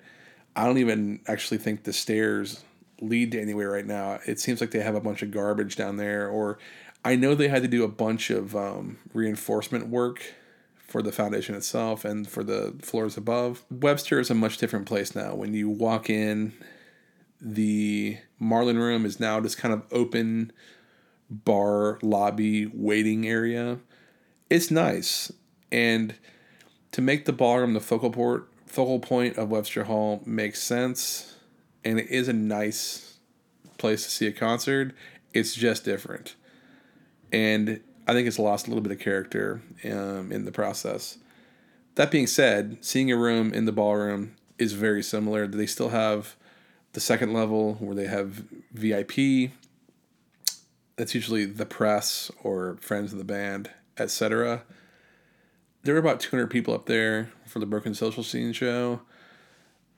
I 0.56 0.64
don't 0.64 0.78
even 0.78 1.20
actually 1.26 1.58
think 1.58 1.84
the 1.84 1.92
stairs 1.92 2.64
lead 3.00 3.32
to 3.32 3.40
anywhere 3.40 3.70
right 3.70 3.86
now. 3.86 4.20
It 4.26 4.40
seems 4.40 4.60
like 4.60 4.70
they 4.70 4.80
have 4.80 4.94
a 4.94 5.00
bunch 5.00 5.22
of 5.22 5.30
garbage 5.30 5.76
down 5.76 5.96
there, 5.96 6.28
or 6.28 6.58
I 7.04 7.16
know 7.16 7.34
they 7.34 7.48
had 7.48 7.62
to 7.62 7.68
do 7.68 7.84
a 7.84 7.88
bunch 7.88 8.30
of 8.30 8.54
um, 8.54 8.98
reinforcement 9.12 9.88
work 9.88 10.22
for 10.86 11.02
the 11.02 11.12
foundation 11.12 11.54
itself 11.54 12.04
and 12.04 12.28
for 12.28 12.42
the 12.42 12.74
floors 12.82 13.16
above. 13.16 13.62
Webster 13.70 14.18
is 14.18 14.30
a 14.30 14.34
much 14.34 14.58
different 14.58 14.86
place 14.86 15.14
now. 15.14 15.34
When 15.34 15.54
you 15.54 15.68
walk 15.68 16.10
in, 16.10 16.52
the 17.40 18.18
Marlin 18.38 18.78
Room 18.78 19.06
is 19.06 19.20
now 19.20 19.40
just 19.40 19.56
kind 19.56 19.72
of 19.72 19.82
open 19.92 20.52
bar 21.30 21.98
lobby 22.02 22.66
waiting 22.66 23.26
area. 23.26 23.78
It's 24.50 24.70
nice. 24.70 25.30
And 25.70 26.16
to 26.92 27.00
make 27.00 27.24
the 27.24 27.32
ballroom 27.32 27.72
the 27.72 27.80
focal 27.80 28.10
port 28.10 28.48
focal 28.66 28.98
point 28.98 29.36
of 29.36 29.48
Webster 29.48 29.84
Hall 29.84 30.22
makes 30.26 30.62
sense 30.62 31.29
and 31.84 31.98
it 31.98 32.08
is 32.08 32.28
a 32.28 32.32
nice 32.32 33.18
place 33.78 34.04
to 34.04 34.10
see 34.10 34.26
a 34.26 34.32
concert. 34.32 34.92
It's 35.32 35.54
just 35.54 35.84
different. 35.84 36.34
And 37.32 37.80
I 38.06 38.12
think 38.12 38.26
it's 38.26 38.38
lost 38.38 38.66
a 38.66 38.70
little 38.70 38.82
bit 38.82 38.92
of 38.92 38.98
character 38.98 39.62
um, 39.84 40.32
in 40.32 40.44
the 40.44 40.52
process. 40.52 41.18
That 41.94 42.10
being 42.10 42.26
said, 42.26 42.78
seeing 42.80 43.10
a 43.10 43.16
room 43.16 43.52
in 43.52 43.64
the 43.64 43.72
ballroom 43.72 44.36
is 44.58 44.72
very 44.72 45.02
similar. 45.02 45.46
They 45.46 45.66
still 45.66 45.90
have 45.90 46.36
the 46.92 47.00
second 47.00 47.32
level 47.32 47.74
where 47.74 47.94
they 47.94 48.06
have 48.06 48.44
VIP. 48.72 49.52
That's 50.96 51.14
usually 51.14 51.44
the 51.44 51.66
press 51.66 52.30
or 52.42 52.78
friends 52.80 53.12
of 53.12 53.18
the 53.18 53.24
band, 53.24 53.70
etc. 53.96 54.62
There 55.82 55.94
were 55.94 56.00
about 56.00 56.20
200 56.20 56.48
people 56.48 56.74
up 56.74 56.86
there 56.86 57.30
for 57.46 57.58
the 57.58 57.66
Broken 57.66 57.94
Social 57.94 58.22
Scene 58.22 58.52
show. 58.52 59.00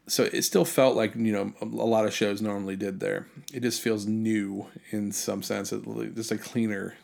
So 0.09 0.25
it 0.25 0.43
still 0.43 0.65
felt 0.65 0.97
like, 0.97 1.15
you 1.15 1.33
know, 1.33 1.53
a 1.61 1.65
lot 1.65 2.07
of 2.07 2.13
shows 2.13 2.43
normally 2.43 2.77
did 2.77 3.01
there. 3.01 3.29
It 3.53 3.61
just 3.61 3.81
feels 3.81 4.05
new 4.05 4.67
in 4.91 5.13
some 5.13 5.43
sense, 5.43 5.73
It's 5.73 6.17
just 6.17 6.33
a 6.33 6.39
cleaner 6.39 6.97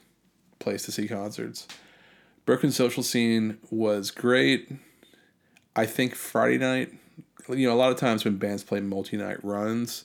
place 0.59 0.85
to 0.85 0.93
see 0.93 1.07
concerts. 1.07 1.69
Broken 2.45 2.73
Social 2.73 3.03
Scene 3.03 3.59
was 3.71 4.11
great. 4.11 4.73
I 5.77 5.87
think 5.87 6.15
Friday 6.15 6.59
night, 6.59 6.93
you 7.49 7.69
know, 7.69 7.75
a 7.75 7.77
lot 7.77 7.93
of 7.93 7.99
times 7.99 8.25
when 8.25 8.37
bands 8.37 8.65
play 8.65 8.81
multi 8.81 9.17
night 9.17 9.43
runs, 9.45 10.05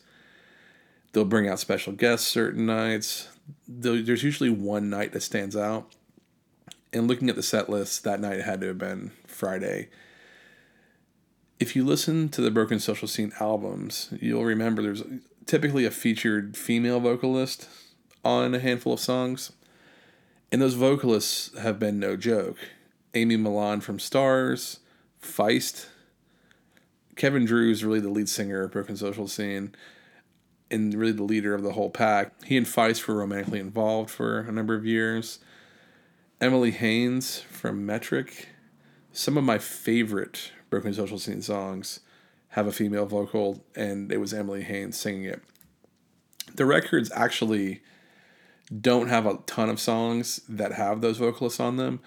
they'll 1.14 1.26
bring 1.26 1.48
out 1.48 1.60
special 1.60 1.94
guests 1.94 2.28
certain 2.28 2.66
nights. 2.66 3.30
There's 3.68 4.24
usually 4.24 4.50
one 4.50 4.90
night 4.90 5.14
that 5.14 5.22
stands 5.22 5.56
out. 5.56 5.92
And 6.92 7.08
looking 7.08 7.30
at 7.30 7.36
the 7.36 7.44
set 7.44 7.70
list, 7.70 8.04
that 8.04 8.20
night 8.20 8.42
had 8.42 8.62
to 8.62 8.68
have 8.68 8.78
been 8.78 9.12
Friday. 9.26 9.90
If 11.64 11.78
you 11.78 11.86
listen 11.86 12.28
to 12.28 12.42
the 12.42 12.52
Broken 12.52 12.78
Social 12.78 13.08
Scene 13.08 13.32
albums, 13.40 14.10
you'll 14.20 14.44
remember 14.44 14.82
there's 14.82 15.02
typically 15.46 15.86
a 15.86 15.92
featured 15.92 16.58
female 16.58 17.00
vocalist 17.00 17.70
on 18.22 18.54
a 18.54 18.60
handful 18.60 18.92
of 18.92 19.00
songs. 19.00 19.54
And 20.52 20.62
those 20.62 20.74
vocalists 20.74 21.58
have 21.58 21.80
been 21.80 22.02
no 22.02 22.18
joke. 22.18 22.58
Amy 23.14 23.38
Millan 23.38 23.80
from 23.80 23.98
Stars, 23.98 24.82
Feist. 25.22 25.86
Kevin 27.16 27.46
Drew 27.46 27.72
is 27.72 27.86
really 27.86 28.02
the 28.02 28.10
lead 28.10 28.28
singer 28.28 28.64
of 28.64 28.72
Broken 28.72 28.98
Social 28.98 29.30
Scene 29.30 29.74
and 30.70 30.94
really 30.94 31.14
the 31.14 31.24
leader 31.24 31.56
of 31.56 31.64
the 31.64 31.72
whole 31.72 31.90
pack. 31.90 32.34
He 32.44 32.58
and 32.58 32.68
Feist 32.68 33.08
were 33.08 33.16
romantically 33.16 33.62
involved 33.62 34.10
for 34.10 34.40
a 34.40 34.52
number 34.52 34.76
of 34.76 34.86
years. 34.86 35.40
Emily 36.42 36.72
Haines 36.72 37.40
from 37.40 37.86
Metric. 37.86 38.50
Some 39.14 39.38
of 39.38 39.46
my 39.46 39.60
favorite 39.60 40.52
Broken 40.74 40.92
Social 40.92 41.20
Scene 41.20 41.44
songs 41.44 42.00
have 42.48 42.66
a 42.66 42.72
female 42.72 43.06
vocal, 43.06 43.64
and 43.76 44.12
it 44.12 44.18
was 44.18 44.34
Emily 44.34 44.64
Haines 44.64 44.98
singing 44.98 45.26
it. 45.26 45.40
The 46.56 46.66
records 46.66 47.12
actually 47.14 47.84
don't 48.82 49.08
have 49.08 49.28
a 49.28 49.38
ton 49.46 49.70
of 49.70 49.80
songs 49.80 50.42
that 50.50 50.72
have 50.72 51.02
those 51.02 51.20
vocalists 51.20 51.60
on 51.60 51.78
them, 51.78 52.00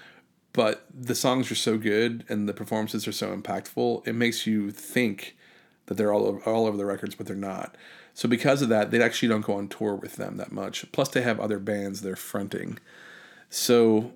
but 0.52 0.84
the 0.92 1.14
songs 1.14 1.48
are 1.52 1.54
so 1.54 1.78
good 1.78 2.24
and 2.28 2.48
the 2.48 2.52
performances 2.52 3.06
are 3.06 3.12
so 3.12 3.32
impactful, 3.36 4.04
it 4.04 4.16
makes 4.16 4.48
you 4.48 4.72
think 4.72 5.36
that 5.86 5.94
they're 5.94 6.12
all 6.12 6.26
over, 6.26 6.40
all 6.40 6.66
over 6.66 6.76
the 6.76 6.84
records, 6.84 7.14
but 7.14 7.28
they're 7.28 7.36
not. 7.36 7.76
So 8.14 8.28
because 8.28 8.62
of 8.62 8.68
that, 8.70 8.90
they 8.90 9.00
actually 9.00 9.28
don't 9.28 9.46
go 9.46 9.54
on 9.54 9.68
tour 9.68 9.94
with 9.94 10.16
them 10.16 10.38
that 10.38 10.50
much. 10.50 10.90
Plus, 10.90 11.08
they 11.08 11.22
have 11.22 11.38
other 11.38 11.60
bands 11.60 12.00
they're 12.00 12.16
fronting. 12.16 12.80
So 13.48 14.10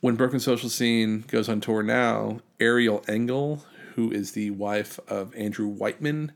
when 0.00 0.14
Broken 0.14 0.38
Social 0.38 0.68
Scene 0.68 1.24
goes 1.26 1.48
on 1.48 1.60
tour 1.60 1.82
now, 1.82 2.38
Ariel 2.60 3.02
Engle, 3.08 3.64
who 3.98 4.12
is 4.12 4.30
the 4.30 4.48
wife 4.52 5.00
of 5.08 5.34
Andrew 5.34 5.66
Whiteman, 5.66 6.30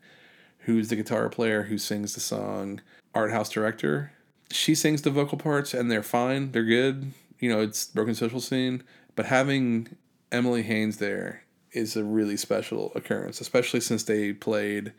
who's 0.62 0.88
the 0.88 0.97
guitar 0.97 1.28
player 1.28 1.62
who 1.62 1.78
sings 1.78 2.12
the 2.12 2.21
song 2.21 2.81
Art 3.14 3.31
House 3.31 3.49
Director, 3.49 4.11
she 4.50 4.75
sings 4.75 5.02
the 5.02 5.11
vocal 5.11 5.38
parts 5.38 5.73
and 5.73 5.88
they're 5.88 6.02
fine. 6.02 6.50
They're 6.50 6.64
good. 6.64 7.12
You 7.38 7.50
know, 7.50 7.61
it's 7.61 7.87
Broken 7.87 8.16
Social 8.16 8.40
Scene. 8.40 8.83
But 9.14 9.26
having 9.26 9.97
Emily 10.33 10.64
Haines 10.64 10.97
there 10.97 11.45
is 11.71 11.95
a 11.95 12.02
really 12.02 12.37
special 12.37 12.90
occurrence, 12.97 13.40
especially 13.40 13.78
since 13.78 14.02
they 14.02 14.33
played 14.33 14.92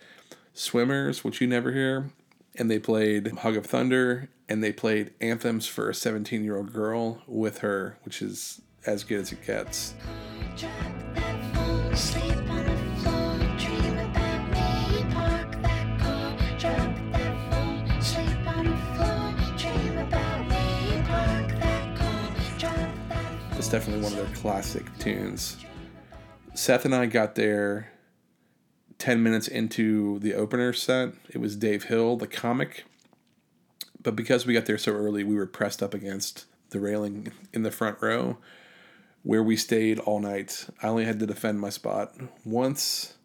Swimmers, 0.53 1.22
which 1.22 1.41
you 1.41 1.48
never 1.48 1.74
hear, 1.74 2.12
and 2.55 2.72
they 2.72 2.79
played 2.79 3.27
Hug 3.39 3.58
of 3.58 3.65
Thunder, 3.65 4.29
and 4.48 4.63
they 4.63 4.72
played 4.72 5.12
Anthems 5.20 5.67
for 5.67 5.89
a 5.89 5.93
17 5.93 6.46
year 6.46 6.55
old 6.55 6.72
girl 6.72 7.24
with 7.27 7.58
her, 7.58 7.98
which 8.03 8.22
is 8.22 8.62
as 8.86 9.03
good 9.03 9.20
as 9.20 9.34
it 9.34 9.46
gets. 9.46 9.96
Definitely 23.74 24.03
one 24.03 24.13
of 24.13 24.20
their 24.20 24.36
classic 24.36 24.86
tunes. 25.00 25.58
Seth 26.53 26.86
and 26.86 26.94
I 26.94 27.08
got 27.08 27.34
there 27.34 27.92
10 29.00 29.24
minutes 29.24 29.48
into 29.48 30.20
the 30.20 30.36
opener 30.36 30.74
set. 30.74 31.13
It 31.32 31.39
was 31.39 31.56
Dave 31.56 31.86
Hill, 31.86 32.15
the 32.15 32.27
comic. 32.27 32.86
But 34.00 34.15
because 34.15 34.46
we 34.46 34.53
got 34.53 34.68
there 34.68 34.77
so 34.77 34.92
early, 34.92 35.24
we 35.24 35.34
were 35.34 35.48
pressed 35.48 35.82
up 35.82 35.96
against 35.96 36.46
the 36.70 36.80
railing 36.80 37.32
in 37.51 37.63
the 37.63 37.72
front 37.72 37.98
row 38.00 38.38
where 39.24 39.42
we 39.42 39.58
stayed 39.58 39.98
all 39.98 40.20
night. 40.20 40.68
I 40.84 40.89
only 40.89 41.06
had 41.06 41.20
to 41.22 41.25
defend 41.25 41.60
my 41.60 41.70
spot 41.70 42.13
once. 42.46 43.15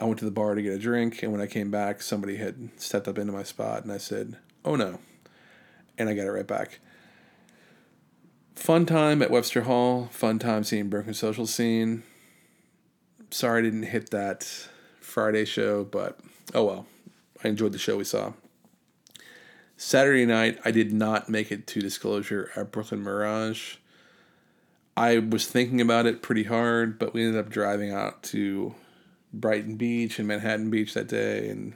I 0.00 0.06
went 0.06 0.18
to 0.18 0.24
the 0.24 0.32
bar 0.32 0.56
to 0.56 0.62
get 0.62 0.72
a 0.72 0.78
drink, 0.80 1.22
and 1.22 1.30
when 1.30 1.40
I 1.40 1.46
came 1.46 1.70
back, 1.70 2.02
somebody 2.02 2.38
had 2.38 2.70
stepped 2.78 3.06
up 3.06 3.16
into 3.16 3.32
my 3.32 3.44
spot, 3.44 3.84
and 3.84 3.92
I 3.92 3.98
said, 3.98 4.38
Oh 4.64 4.74
no. 4.74 4.98
And 5.96 6.08
I 6.08 6.14
got 6.14 6.26
it 6.26 6.32
right 6.32 6.48
back 6.48 6.80
fun 8.54 8.86
time 8.86 9.22
at 9.22 9.30
Webster 9.30 9.62
Hall. 9.62 10.08
Fun 10.10 10.38
time 10.38 10.64
seeing 10.64 10.88
Broken 10.88 11.14
Social 11.14 11.46
Scene. 11.46 12.02
Sorry 13.30 13.60
I 13.60 13.62
didn't 13.62 13.84
hit 13.84 14.10
that 14.10 14.68
Friday 15.00 15.44
show, 15.44 15.84
but 15.84 16.18
oh 16.54 16.64
well. 16.64 16.86
I 17.44 17.48
enjoyed 17.48 17.72
the 17.72 17.78
show 17.78 17.96
we 17.96 18.04
saw. 18.04 18.34
Saturday 19.76 20.26
night, 20.26 20.58
I 20.64 20.70
did 20.70 20.92
not 20.92 21.28
make 21.28 21.50
it 21.50 21.66
to 21.68 21.80
Disclosure 21.80 22.50
at 22.54 22.70
Brooklyn 22.70 23.02
Mirage. 23.02 23.76
I 24.96 25.18
was 25.18 25.46
thinking 25.46 25.80
about 25.80 26.06
it 26.06 26.22
pretty 26.22 26.44
hard, 26.44 26.98
but 26.98 27.14
we 27.14 27.24
ended 27.24 27.40
up 27.40 27.50
driving 27.50 27.90
out 27.90 28.22
to 28.24 28.74
Brighton 29.32 29.76
Beach 29.76 30.18
and 30.18 30.28
Manhattan 30.28 30.70
Beach 30.70 30.94
that 30.94 31.08
day, 31.08 31.48
and 31.48 31.74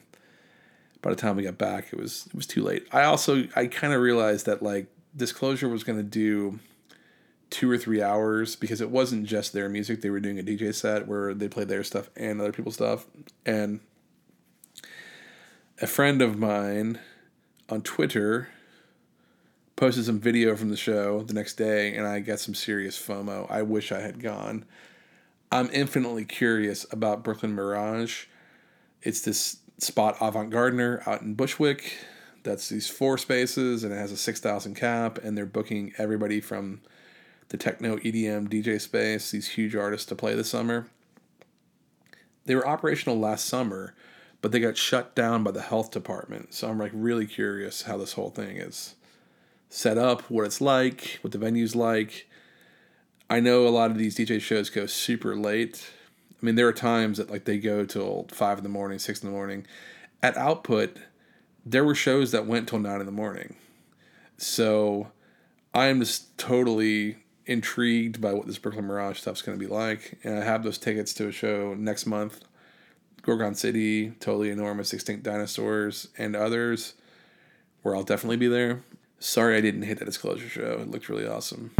by 1.02 1.10
the 1.10 1.16
time 1.16 1.36
we 1.36 1.42
got 1.42 1.58
back, 1.58 1.92
it 1.92 1.98
was 1.98 2.26
it 2.26 2.34
was 2.34 2.46
too 2.46 2.62
late. 2.62 2.86
I 2.92 3.04
also 3.04 3.48
I 3.56 3.66
kind 3.66 3.92
of 3.92 4.00
realized 4.00 4.46
that 4.46 4.62
like 4.62 4.86
Disclosure 5.16 5.68
was 5.68 5.82
going 5.82 5.98
to 5.98 6.04
do 6.04 6.60
two 7.50 7.70
or 7.70 7.78
three 7.78 8.02
hours 8.02 8.56
because 8.56 8.80
it 8.80 8.90
wasn't 8.90 9.26
just 9.26 9.52
their 9.52 9.68
music. 9.68 10.00
They 10.00 10.10
were 10.10 10.20
doing 10.20 10.38
a 10.38 10.42
DJ 10.42 10.74
set 10.74 11.06
where 11.06 11.34
they 11.34 11.48
played 11.48 11.68
their 11.68 11.84
stuff 11.84 12.10
and 12.16 12.40
other 12.40 12.52
people's 12.52 12.74
stuff. 12.74 13.06
And 13.44 13.80
a 15.80 15.86
friend 15.86 16.22
of 16.22 16.38
mine 16.38 16.98
on 17.68 17.82
Twitter 17.82 18.48
posted 19.76 20.06
some 20.06 20.18
video 20.18 20.56
from 20.56 20.70
the 20.70 20.76
show 20.76 21.22
the 21.22 21.34
next 21.34 21.54
day, 21.54 21.94
and 21.94 22.06
I 22.06 22.20
got 22.20 22.40
some 22.40 22.54
serious 22.54 22.98
FOMO. 22.98 23.50
I 23.50 23.62
wish 23.62 23.92
I 23.92 24.00
had 24.00 24.22
gone. 24.22 24.64
I'm 25.52 25.68
infinitely 25.72 26.24
curious 26.24 26.86
about 26.90 27.22
Brooklyn 27.22 27.54
Mirage. 27.54 28.24
It's 29.02 29.20
this 29.20 29.58
spot 29.78 30.16
Avant 30.20 30.50
Gardner 30.50 31.02
out 31.06 31.22
in 31.22 31.34
Bushwick 31.34 31.92
that's 32.42 32.68
these 32.68 32.88
four 32.88 33.18
spaces 33.18 33.84
and 33.84 33.92
it 33.92 33.96
has 33.96 34.12
a 34.12 34.16
6000 34.16 34.74
cap 34.74 35.18
and 35.22 35.36
they're 35.36 35.44
booking 35.44 35.92
everybody 35.98 36.40
from 36.40 36.80
the 37.48 37.56
techno 37.56 37.96
EDM 37.98 38.48
DJ 38.48 38.80
space 38.80 39.30
these 39.30 39.48
huge 39.50 39.74
artists 39.74 40.06
to 40.06 40.14
play 40.14 40.34
this 40.34 40.50
summer. 40.50 40.86
They 42.44 42.54
were 42.54 42.66
operational 42.66 43.18
last 43.18 43.46
summer 43.46 43.94
but 44.46 44.52
they 44.52 44.60
got 44.60 44.76
shut 44.76 45.14
down 45.14 45.42
by 45.42 45.50
the 45.50 45.62
health 45.62 45.90
department. 45.90 46.54
So 46.54 46.68
i'm 46.68 46.78
like 46.78 46.92
really 46.94 47.26
curious 47.26 47.82
how 47.82 47.96
this 47.96 48.12
whole 48.12 48.30
thing 48.30 48.58
is 48.58 48.94
set 49.68 49.98
up 49.98 50.22
what 50.30 50.44
it's 50.44 50.60
like 50.60 51.18
what 51.22 51.32
the 51.32 51.38
venue's 51.38 51.74
like. 51.74 52.28
I 53.28 53.40
know 53.40 53.66
a 53.66 53.70
lot 53.70 53.90
of 53.90 53.98
these 53.98 54.16
dj 54.16 54.40
shows 54.40 54.70
go 54.70 54.86
super 54.86 55.34
late. 55.36 55.90
I 56.40 56.46
mean 56.46 56.54
there 56.54 56.68
are 56.68 56.72
times 56.72 57.18
that 57.18 57.30
like 57.30 57.44
they 57.44 57.58
go 57.58 57.84
till 57.84 58.26
five 58.30 58.58
in 58.58 58.62
the 58.64 58.70
morning 58.70 58.98
six 58.98 59.22
in 59.22 59.28
the 59.28 59.34
morning. 59.34 59.66
At 60.22 60.36
output 60.36 60.96
there 61.64 61.84
were 61.84 61.96
shows 61.96 62.30
that 62.30 62.46
went 62.46 62.68
till 62.68 62.78
nine 62.78 63.00
in 63.00 63.06
the 63.06 63.12
morning. 63.12 63.56
So 64.36 65.08
I 65.74 65.86
am 65.86 65.98
just 65.98 66.38
totally 66.38 67.16
intrigued 67.46 68.20
by 68.20 68.32
what 68.32 68.46
this 68.46 68.58
Brooklyn 68.58 68.86
Mirage 68.86 69.18
stuff's 69.18 69.42
going 69.42 69.58
to 69.58 69.64
be 69.64 69.72
like. 69.72 70.18
And 70.24 70.38
I 70.38 70.44
have 70.44 70.62
those 70.62 70.78
tickets 70.78 71.14
to 71.14 71.28
a 71.28 71.32
show 71.32 71.74
next 71.74 72.06
month 72.06 72.40
Gorgon 73.22 73.54
City, 73.54 74.10
Totally 74.20 74.50
Enormous, 74.50 74.92
Extinct 74.92 75.24
Dinosaurs, 75.24 76.08
and 76.16 76.36
others, 76.36 76.94
where 77.82 77.96
I'll 77.96 78.04
definitely 78.04 78.36
be 78.36 78.48
there. 78.48 78.82
Sorry 79.18 79.56
I 79.56 79.60
didn't 79.60 79.82
hit 79.82 79.98
that 79.98 80.04
disclosure 80.04 80.48
show. 80.48 80.78
It 80.80 80.90
looked 80.90 81.08
really 81.08 81.26
awesome. 81.26 81.72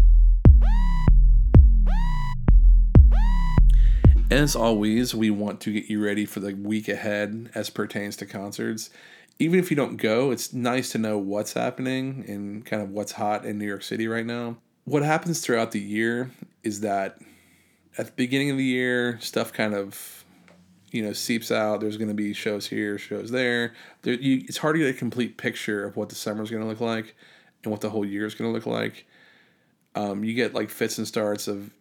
As 4.28 4.56
always, 4.56 5.14
we 5.14 5.30
want 5.30 5.60
to 5.60 5.72
get 5.72 5.88
you 5.88 6.04
ready 6.04 6.26
for 6.26 6.40
the 6.40 6.54
week 6.54 6.88
ahead 6.88 7.50
as 7.54 7.70
pertains 7.70 8.16
to 8.16 8.26
concerts 8.26 8.90
even 9.38 9.58
if 9.58 9.70
you 9.70 9.76
don't 9.76 9.96
go, 9.96 10.30
it's 10.30 10.52
nice 10.52 10.90
to 10.92 10.98
know 10.98 11.18
what's 11.18 11.52
happening 11.52 12.24
and 12.26 12.64
kind 12.64 12.82
of 12.82 12.90
what's 12.90 13.12
hot 13.12 13.44
in 13.44 13.58
New 13.58 13.66
York 13.66 13.82
City 13.82 14.08
right 14.08 14.24
now. 14.24 14.56
What 14.86 15.02
happens 15.02 15.40
throughout 15.40 15.72
the 15.72 15.80
year 15.80 16.30
is 16.62 16.80
that 16.82 17.18
at 17.98 18.06
the 18.06 18.12
beginning 18.12 18.50
of 18.50 18.56
the 18.56 18.64
year, 18.64 19.18
stuff 19.20 19.52
kind 19.52 19.74
of 19.74 20.24
you 20.92 21.02
know 21.02 21.12
seeps 21.12 21.50
out. 21.50 21.80
There's 21.80 21.96
going 21.96 22.08
to 22.08 22.14
be 22.14 22.32
shows 22.32 22.68
here, 22.68 22.96
shows 22.96 23.32
there. 23.32 23.74
there 24.02 24.14
you, 24.14 24.44
it's 24.46 24.58
hard 24.58 24.76
to 24.76 24.78
get 24.78 24.94
a 24.94 24.96
complete 24.96 25.38
picture 25.38 25.84
of 25.84 25.96
what 25.96 26.08
the 26.08 26.14
summer 26.14 26.40
is 26.44 26.50
going 26.50 26.62
to 26.62 26.68
look 26.68 26.80
like 26.80 27.16
and 27.64 27.72
what 27.72 27.80
the 27.80 27.90
whole 27.90 28.04
year 28.04 28.26
is 28.26 28.36
going 28.36 28.48
to 28.48 28.54
look 28.54 28.64
like. 28.64 29.06
Um, 29.96 30.22
you 30.22 30.34
get 30.34 30.54
like 30.54 30.70
fits 30.70 30.98
and 30.98 31.08
starts 31.08 31.48
of 31.48 31.72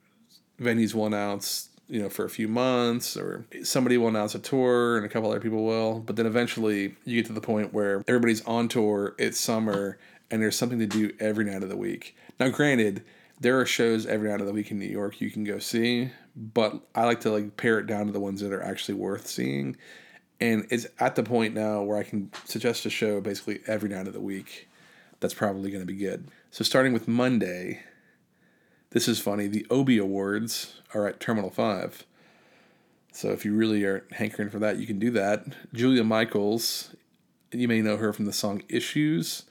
venues 0.60 0.96
will 0.96 1.06
announce 1.06 1.70
you 1.88 2.02
know, 2.02 2.10
for 2.10 2.26
a 2.26 2.30
few 2.30 2.48
months, 2.48 3.16
or 3.16 3.46
somebody 3.64 3.98
will 3.98 4.08
announce 4.08 4.34
a 4.34 4.40
tour 4.40 4.98
and 4.98 5.06
a 5.06 5.10
couple 5.10 5.30
other 5.30 5.40
people 5.40 5.64
will. 5.64 6.00
But 6.00 6.16
then 6.16 6.26
eventually 6.26 6.96
you 7.06 7.22
get 7.22 7.28
to 7.28 7.34
the 7.34 7.42
point 7.42 7.74
where 7.74 8.04
everybody's 8.08 8.44
on 8.46 8.68
tour, 8.68 9.14
it's 9.20 9.40
summer, 9.40 10.00
and 10.32 10.42
there's 10.42 10.58
something 10.58 10.80
to 10.80 10.88
do 10.88 11.12
every 11.20 11.46
night 11.46 11.64
of 11.64 11.70
the 11.70 11.78
week. 11.78 12.16
Now, 12.40 12.50
granted, 12.50 13.04
there 13.40 13.60
are 13.60 13.66
shows 13.66 14.06
every 14.06 14.30
night 14.30 14.42
of 14.42 14.48
the 14.48 14.54
week 14.54 14.72
in 14.72 14.80
New 14.80 14.86
York 14.86 15.20
you 15.22 15.30
can 15.30 15.44
go 15.44 15.60
see, 15.60 16.12
but 16.36 16.82
I 16.94 17.06
like 17.06 17.22
to 17.22 17.32
like 17.32 17.58
pare 17.58 17.80
it 17.80 17.88
down 17.88 18.08
to 18.08 18.12
the 18.12 18.20
ones 18.20 18.42
that 18.42 18.52
are 18.52 18.64
actually 18.64 18.96
worth 18.96 19.28
seeing. 19.28 19.78
And 20.40 20.68
it's 20.70 20.88
at 21.00 21.16
the 21.16 21.24
point 21.24 21.54
now 21.54 21.82
where 21.82 21.98
I 21.98 22.04
can 22.04 22.32
suggest 22.46 22.86
a 22.86 22.90
show 22.90 23.22
basically 23.22 23.62
every 23.68 23.90
night 23.90 24.08
of 24.08 24.14
the 24.14 24.22
week 24.22 24.68
that's 25.20 25.34
probably 25.34 25.70
going 25.70 25.82
to 25.82 25.86
be 25.86 25.98
good. 25.98 26.30
So 26.52 26.64
starting 26.64 26.94
with 26.94 27.08
Monday, 27.08 27.82
this 28.92 29.08
is 29.08 29.20
funny. 29.20 29.48
The 29.48 29.66
Obie 29.70 29.98
Awards 29.98 30.82
are 30.94 31.08
at 31.08 31.20
Terminal 31.20 31.50
5. 31.50 32.06
So 33.12 33.30
if 33.30 33.46
you 33.46 33.56
really 33.56 33.84
are 33.86 34.06
hankering 34.12 34.50
for 34.50 34.60
that, 34.60 34.78
you 34.78 34.86
can 34.86 35.00
do 35.00 35.10
that. 35.12 35.46
Julia 35.74 36.04
Michaels, 36.04 36.96
you 37.52 37.68
may 37.68 37.82
know 37.82 37.98
her 37.98 38.12
from 38.12 38.26
the 38.26 38.34
song 38.34 38.64
Issues, 38.68 39.44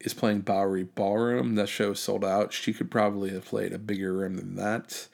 is 0.00 0.14
playing 0.14 0.40
Bowery 0.40 0.84
Ballroom. 0.84 1.54
That 1.54 1.68
show 1.68 1.94
sold 1.94 2.24
out. 2.24 2.52
She 2.52 2.72
could 2.72 2.90
probably 2.90 3.30
have 3.30 3.44
played 3.44 3.72
a 3.72 3.78
bigger 3.78 4.12
room 4.12 4.36
than 4.36 4.56
that. 4.56 5.08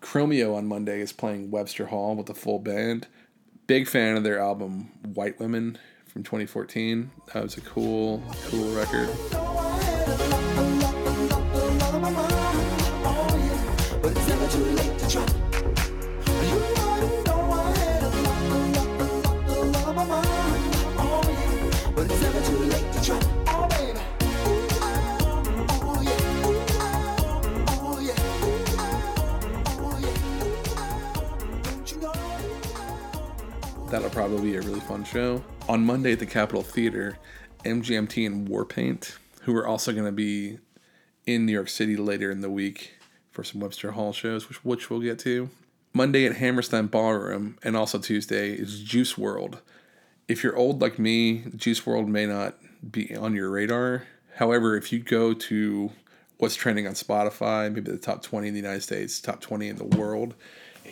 Chromeo 0.00 0.54
on 0.54 0.66
Monday 0.66 1.00
is 1.00 1.12
playing 1.12 1.50
Webster 1.50 1.86
Hall 1.86 2.14
with 2.14 2.28
a 2.30 2.34
full 2.34 2.58
band. 2.58 3.08
Big 3.66 3.88
fan 3.88 4.16
of 4.16 4.22
their 4.22 4.38
album 4.38 4.92
White 5.14 5.40
Women 5.40 5.78
from 6.06 6.22
2014. 6.22 7.10
That 7.32 7.42
was 7.42 7.56
a 7.56 7.60
cool, 7.62 8.22
cool 8.48 8.74
record. 8.74 9.75
Probably 34.26 34.50
be 34.50 34.56
a 34.56 34.60
really 34.62 34.80
fun 34.80 35.04
show. 35.04 35.40
On 35.68 35.86
Monday 35.86 36.10
at 36.10 36.18
the 36.18 36.26
Capitol 36.26 36.64
Theater, 36.64 37.16
MGMT 37.64 38.26
and 38.26 38.48
Warpaint, 38.48 39.18
who 39.42 39.54
are 39.54 39.64
also 39.64 39.92
going 39.92 40.04
to 40.04 40.10
be 40.10 40.58
in 41.26 41.46
New 41.46 41.52
York 41.52 41.68
City 41.68 41.96
later 41.96 42.32
in 42.32 42.40
the 42.40 42.50
week 42.50 42.94
for 43.30 43.44
some 43.44 43.60
Webster 43.60 43.92
Hall 43.92 44.12
shows, 44.12 44.48
which, 44.48 44.64
which 44.64 44.90
we'll 44.90 44.98
get 44.98 45.20
to. 45.20 45.48
Monday 45.92 46.26
at 46.26 46.38
Hammerstein 46.38 46.88
Ballroom, 46.88 47.56
and 47.62 47.76
also 47.76 48.00
Tuesday 48.00 48.50
is 48.50 48.82
Juice 48.82 49.14
WRLD. 49.14 49.60
If 50.26 50.42
you're 50.42 50.56
old 50.56 50.80
like 50.80 50.98
me, 50.98 51.44
Juice 51.54 51.82
WRLD 51.82 52.08
may 52.08 52.26
not 52.26 52.56
be 52.90 53.14
on 53.14 53.36
your 53.36 53.48
radar. 53.48 54.08
However, 54.34 54.76
if 54.76 54.92
you 54.92 54.98
go 54.98 55.34
to 55.34 55.92
what's 56.38 56.56
trending 56.56 56.88
on 56.88 56.94
Spotify, 56.94 57.72
maybe 57.72 57.92
the 57.92 57.96
top 57.96 58.24
20 58.24 58.48
in 58.48 58.54
the 58.54 58.60
United 58.60 58.82
States, 58.82 59.20
top 59.20 59.40
20 59.40 59.68
in 59.68 59.76
the 59.76 59.84
world, 59.84 60.34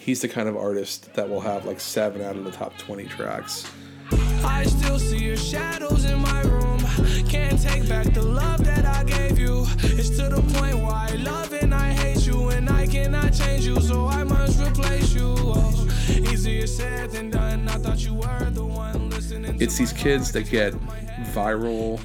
he's 0.05 0.21
the 0.21 0.29
kind 0.29 0.49
of 0.49 0.57
artist 0.57 1.14
that 1.14 1.29
will 1.29 1.40
have 1.40 1.64
like 1.64 1.81
seven 1.81 2.21
out 2.21 2.37
of 2.37 2.45
the 2.45 2.51
top 2.51 2.77
20 2.77 3.07
tracks. 3.07 3.67
I 4.45 4.64
still 4.64 4.99
see 4.99 5.25
your 5.25 5.37
shadows 5.37 6.05
in 6.05 6.19
my 6.21 6.43
room. 6.43 6.79
Can't 7.27 7.61
take 7.61 7.88
back 7.88 8.12
the 8.12 8.23
love 8.23 8.62
that 8.67 8.85
I 8.85 9.03
gave 9.05 9.38
you. 9.38 9.64
It's 9.83 10.11
to 10.11 10.29
the 10.29 10.43
point 10.59 10.77
where 10.77 10.93
I 10.93 11.14
love 11.14 11.55
and 11.55 11.75
I 11.75 11.93
hate 11.93 12.27
you, 12.27 12.51
and 12.51 12.69
I 12.69 12.87
cannot 12.87 13.33
change 13.33 13.64
you, 13.64 13.81
so 13.81 14.07
I 14.07 14.25
must 14.25 14.61
replace 14.61 15.14
you. 15.14 15.35
Oh, 15.38 15.88
easier 16.11 16.67
said 16.67 17.12
than 17.12 17.31
done. 17.31 17.67
I 17.69 17.79
thought 17.79 18.05
you 18.05 18.14
were 18.14 18.51
the 18.51 18.64
one 18.64 19.09
listening. 19.09 19.57
It's 19.61 19.79
these 19.79 19.95
kids 19.95 20.33
that 20.33 20.51
get 20.51 20.75
viral 21.33 21.99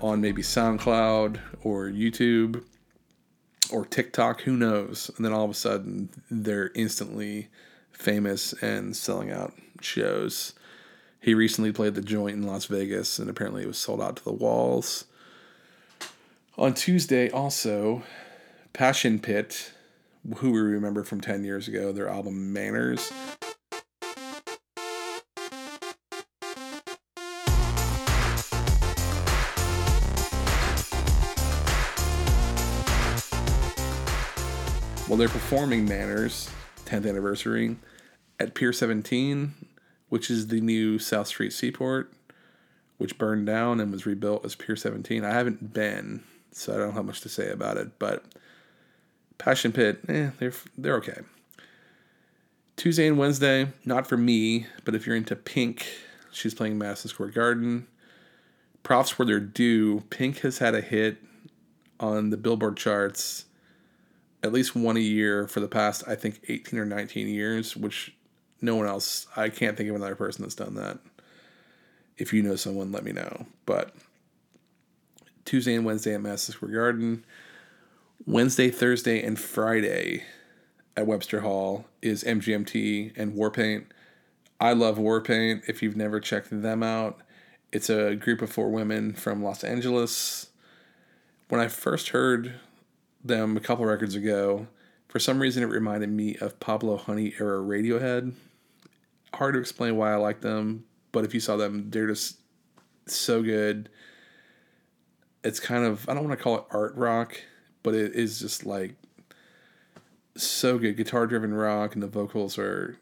on 0.00 0.20
maybe 0.20 0.42
SoundCloud 0.42 1.40
or 1.64 1.86
YouTube 1.86 2.62
or 3.70 3.84
TikTok, 3.84 4.42
who 4.42 4.56
knows? 4.56 5.10
And 5.16 5.24
then 5.24 5.32
all 5.32 5.44
of 5.44 5.50
a 5.50 5.54
sudden 5.54 6.08
they're 6.30 6.70
instantly 6.74 7.48
famous 7.92 8.52
and 8.54 8.96
selling 8.96 9.30
out 9.30 9.54
shows. 9.80 10.54
He 11.20 11.34
recently 11.34 11.72
played 11.72 11.94
the 11.94 12.02
joint 12.02 12.36
in 12.36 12.42
Las 12.44 12.66
Vegas 12.66 13.18
and 13.18 13.28
apparently 13.28 13.62
it 13.62 13.68
was 13.68 13.78
sold 13.78 14.00
out 14.00 14.16
to 14.16 14.24
the 14.24 14.32
walls. 14.32 15.06
On 16.58 16.72
Tuesday, 16.72 17.28
also, 17.30 18.02
Passion 18.72 19.18
Pit, 19.18 19.72
who 20.36 20.52
we 20.52 20.60
remember 20.60 21.04
from 21.04 21.20
10 21.20 21.44
years 21.44 21.68
ago, 21.68 21.92
their 21.92 22.08
album 22.08 22.52
Manners. 22.52 23.12
Well, 35.16 35.26
they're 35.26 35.28
performing 35.32 35.88
Manners 35.88 36.50
10th 36.84 37.08
anniversary 37.08 37.76
at 38.38 38.54
Pier 38.54 38.70
17, 38.70 39.54
which 40.10 40.30
is 40.30 40.48
the 40.48 40.60
new 40.60 40.98
South 40.98 41.26
Street 41.26 41.54
Seaport, 41.54 42.12
which 42.98 43.16
burned 43.16 43.46
down 43.46 43.80
and 43.80 43.90
was 43.90 44.04
rebuilt 44.04 44.44
as 44.44 44.54
Pier 44.54 44.76
17. 44.76 45.24
I 45.24 45.32
haven't 45.32 45.72
been, 45.72 46.22
so 46.52 46.74
I 46.74 46.76
don't 46.76 46.92
have 46.92 47.06
much 47.06 47.22
to 47.22 47.30
say 47.30 47.48
about 47.48 47.78
it, 47.78 47.98
but 47.98 48.26
Passion 49.38 49.72
Pit, 49.72 50.00
eh, 50.06 50.32
they're 50.38 50.52
they're 50.76 50.96
okay. 50.96 51.20
Tuesday 52.76 53.06
and 53.06 53.16
Wednesday, 53.16 53.68
not 53.86 54.06
for 54.06 54.18
me, 54.18 54.66
but 54.84 54.94
if 54.94 55.06
you're 55.06 55.16
into 55.16 55.34
Pink, 55.34 55.86
she's 56.30 56.52
playing 56.52 56.76
Madison 56.76 57.08
Square 57.08 57.30
Garden. 57.30 57.86
Props 58.82 59.18
where 59.18 59.24
they're 59.24 59.40
due. 59.40 60.00
Pink 60.10 60.40
has 60.40 60.58
had 60.58 60.74
a 60.74 60.82
hit 60.82 61.16
on 61.98 62.28
the 62.28 62.36
Billboard 62.36 62.76
charts 62.76 63.46
at 64.46 64.52
least 64.52 64.74
one 64.74 64.96
a 64.96 65.00
year 65.00 65.46
for 65.46 65.60
the 65.60 65.68
past, 65.68 66.04
I 66.06 66.14
think, 66.14 66.40
18 66.48 66.78
or 66.78 66.84
19 66.84 67.28
years, 67.28 67.76
which 67.76 68.14
no 68.60 68.76
one 68.76 68.86
else, 68.86 69.26
I 69.36 69.48
can't 69.48 69.76
think 69.76 69.90
of 69.90 69.96
another 69.96 70.16
person 70.16 70.42
that's 70.42 70.54
done 70.54 70.74
that. 70.76 70.98
If 72.16 72.32
you 72.32 72.42
know 72.42 72.56
someone, 72.56 72.92
let 72.92 73.04
me 73.04 73.12
know. 73.12 73.46
But 73.66 73.94
Tuesday 75.44 75.74
and 75.74 75.84
Wednesday 75.84 76.14
at 76.14 76.20
Madison 76.20 76.54
Square 76.54 76.72
Garden. 76.72 77.24
Wednesday, 78.26 78.70
Thursday, 78.70 79.22
and 79.22 79.38
Friday 79.38 80.24
at 80.96 81.06
Webster 81.06 81.42
Hall 81.42 81.86
is 82.02 82.24
MGMT 82.24 83.16
and 83.16 83.34
Warpaint. 83.34 83.84
I 84.58 84.72
love 84.72 84.96
Warpaint. 84.96 85.68
If 85.68 85.82
you've 85.82 85.96
never 85.96 86.18
checked 86.18 86.48
them 86.50 86.82
out, 86.82 87.20
it's 87.72 87.90
a 87.90 88.16
group 88.16 88.40
of 88.40 88.50
four 88.50 88.70
women 88.70 89.12
from 89.12 89.42
Los 89.42 89.62
Angeles. 89.62 90.48
When 91.48 91.60
I 91.60 91.68
first 91.68 92.08
heard 92.08 92.54
them 93.28 93.56
a 93.56 93.60
couple 93.60 93.84
records 93.84 94.14
ago, 94.14 94.66
for 95.08 95.18
some 95.18 95.38
reason 95.40 95.62
it 95.62 95.66
reminded 95.66 96.10
me 96.10 96.36
of 96.36 96.58
Pablo 96.60 96.96
Honey 96.96 97.34
era 97.38 97.58
Radiohead. 97.58 98.32
Hard 99.34 99.54
to 99.54 99.60
explain 99.60 99.96
why 99.96 100.12
I 100.12 100.16
like 100.16 100.40
them, 100.40 100.84
but 101.12 101.24
if 101.24 101.34
you 101.34 101.40
saw 101.40 101.56
them, 101.56 101.90
they're 101.90 102.06
just 102.06 102.38
so 103.06 103.42
good. 103.42 103.88
It's 105.44 105.60
kind 105.60 105.84
of 105.84 106.08
I 106.08 106.14
don't 106.14 106.26
want 106.26 106.38
to 106.38 106.42
call 106.42 106.56
it 106.56 106.64
art 106.70 106.94
rock, 106.96 107.40
but 107.82 107.94
it 107.94 108.14
is 108.14 108.40
just 108.40 108.66
like 108.66 108.94
so 110.36 110.78
good. 110.78 110.96
Guitar 110.96 111.26
driven 111.26 111.54
rock 111.54 111.94
and 111.94 112.02
the 112.02 112.08
vocals 112.08 112.58
are 112.58 112.98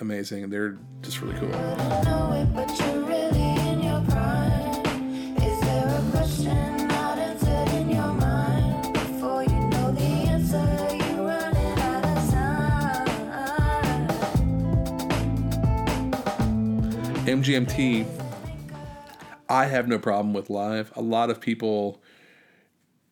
amazing 0.00 0.48
they're 0.50 0.78
just 1.02 1.20
really 1.20 1.36
cool. 1.38 2.87
MGMT, 17.28 18.06
I 19.50 19.66
have 19.66 19.86
no 19.86 19.98
problem 19.98 20.32
with 20.32 20.48
live. 20.48 20.90
A 20.96 21.02
lot 21.02 21.28
of 21.28 21.42
people 21.42 22.00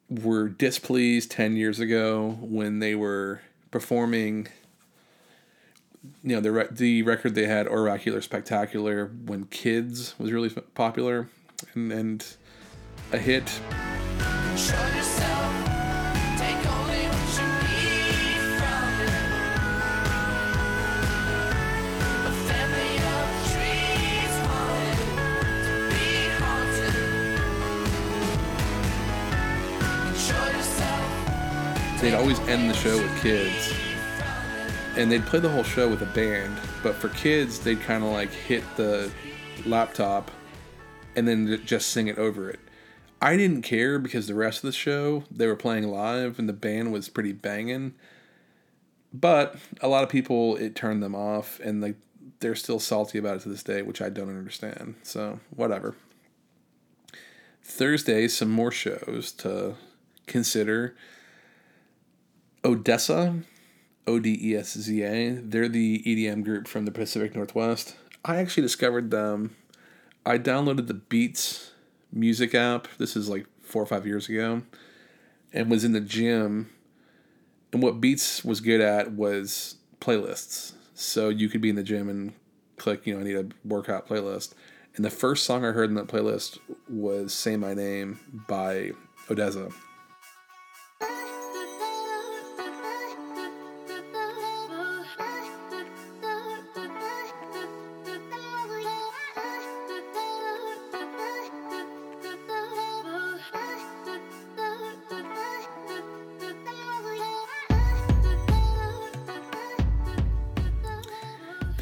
were 0.09 0.48
displeased 0.48 1.31
10 1.33 1.55
years 1.57 1.81
ago 1.81 2.38
when 2.40 2.79
they 2.79 2.94
were 2.94 3.42
performing 3.70 4.48
you 6.22 6.35
know 6.35 6.40
the 6.40 6.52
re- 6.52 6.68
the 6.70 7.02
record 7.02 7.35
they 7.35 7.46
had 7.46 7.66
oracular 7.66 8.22
spectacular 8.22 9.07
when 9.26 9.44
kids 9.46 10.14
was 10.18 10.33
really 10.33 10.48
popular 10.74 11.29
and 11.74 11.92
and 11.92 12.37
a 13.12 13.18
hit 13.18 13.61
they'd 32.07 32.14
always 32.14 32.38
end 32.42 32.71
the 32.71 32.75
show 32.75 32.97
with 33.03 33.21
kids 33.21 33.75
and 34.97 35.11
they'd 35.11 35.27
play 35.27 35.40
the 35.40 35.49
whole 35.49 35.64
show 35.64 35.88
with 35.88 36.01
a 36.03 36.07
band 36.14 36.57
but 36.81 36.95
for 36.95 37.09
kids 37.09 37.59
they'd 37.59 37.81
kind 37.81 38.05
of 38.05 38.12
like 38.12 38.31
hit 38.31 38.62
the 38.77 39.11
laptop 39.64 40.31
and 41.16 41.27
then 41.27 41.61
just 41.64 41.88
sing 41.88 42.07
it 42.07 42.16
over 42.16 42.49
it. 42.49 42.61
I 43.21 43.37
didn't 43.37 43.62
care 43.62 43.99
because 43.99 44.29
the 44.29 44.37
rest 44.37 44.59
of 44.59 44.69
the 44.69 44.73
show 44.73 45.25
they 45.33 45.49
were 45.49 45.57
playing 45.57 45.88
live 45.88 46.38
and 46.38 46.49
the 46.49 46.53
band 46.53 46.92
was 46.92 47.09
pretty 47.09 47.33
banging 47.33 47.95
but 49.12 49.57
a 49.81 49.88
lot 49.88 50.05
of 50.05 50.09
people 50.09 50.55
it 50.59 50.77
turned 50.77 51.03
them 51.03 51.16
off 51.16 51.59
and 51.59 51.81
like 51.81 51.97
they're 52.38 52.55
still 52.55 52.79
salty 52.79 53.19
about 53.19 53.38
it 53.38 53.40
to 53.40 53.49
this 53.49 53.64
day 53.64 53.83
which 53.83 54.01
i 54.01 54.09
don't 54.09 54.29
understand 54.29 54.95
so 55.03 55.40
whatever. 55.51 55.97
Thursday 57.64 58.29
some 58.29 58.53
more 58.53 58.71
shows 58.71 59.33
to 59.38 59.75
consider 60.29 60.95
ODESZA, 62.66 63.44
O 64.09 64.18
D 64.18 64.37
E 64.42 64.57
S 64.57 64.76
Z 64.76 65.02
A. 65.02 65.31
They're 65.35 65.68
the 65.68 66.02
EDM 66.05 66.42
group 66.42 66.66
from 66.66 66.85
the 66.85 66.90
Pacific 66.90 67.37
Northwest. 67.37 67.94
I 68.24 68.37
actually 68.38 68.64
discovered 68.64 69.12
them. 69.12 69.55
I 70.24 70.38
downloaded 70.38 70.88
the 70.88 70.94
Beats 70.94 71.70
music 72.12 72.57
app. 72.57 72.88
This 72.98 73.14
is 73.14 73.29
like 73.29 73.46
four 73.62 73.83
or 73.83 73.87
five 73.87 74.05
years 74.05 74.29
ago, 74.29 74.62
and 75.52 75.70
was 75.70 75.85
in 75.85 75.92
the 75.92 76.00
gym. 76.00 76.70
And 77.72 77.81
what 77.83 78.00
Beats 78.00 78.44
was 78.44 78.61
good 78.61 78.81
at 78.81 79.12
was 79.12 79.76
playlists. 80.00 80.72
So 80.94 81.29
you 81.29 81.48
could 81.48 81.61
be 81.61 81.70
in 81.70 81.76
the 81.76 81.85
gym 81.85 82.09
and 82.09 82.33
click, 82.79 83.07
you 83.07 83.14
know, 83.14 83.20
I 83.20 83.22
need 83.22 83.37
a 83.37 83.46
workout 83.64 84.09
playlist. 84.09 84.55
And 84.96 85.05
the 85.05 85.11
first 85.11 85.44
song 85.44 85.64
I 85.64 85.70
heard 85.70 85.88
in 85.88 85.94
that 85.94 86.09
playlist 86.09 86.59
was 86.88 87.33
"Say 87.33 87.57
My 87.57 87.74
Name" 87.74 88.18
by 88.48 88.90
ODESZA. 89.29 89.72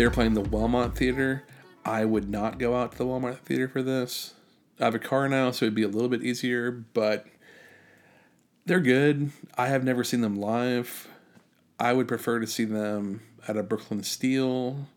They're 0.04 0.10
playing 0.10 0.34
the 0.34 0.42
Wellmont 0.42 0.94
Theater. 0.94 1.44
I 1.82 2.04
would 2.04 2.28
not 2.28 2.58
go 2.58 2.76
out 2.76 2.92
to 2.92 2.98
the 2.98 3.06
Wellmont 3.06 3.38
Theater 3.38 3.68
for 3.68 3.82
this. 3.82 4.34
I 4.78 4.84
have 4.84 4.94
a 4.94 4.98
car 4.98 5.30
now, 5.30 5.50
so 5.50 5.64
it'd 5.64 5.74
be 5.74 5.82
a 5.82 5.88
little 5.88 6.10
bit 6.10 6.22
easier, 6.22 6.70
but 6.70 7.24
they're 8.66 8.80
good. 8.80 9.30
I 9.56 9.68
have 9.68 9.82
never 9.82 10.04
seen 10.04 10.20
them 10.20 10.36
live. 10.36 11.08
I 11.80 11.94
would 11.94 12.06
prefer 12.06 12.38
to 12.38 12.46
see 12.46 12.66
them 12.66 13.22
at 13.48 13.56
a 13.56 13.62
Brooklyn 13.62 14.02
Steel. 14.02 14.88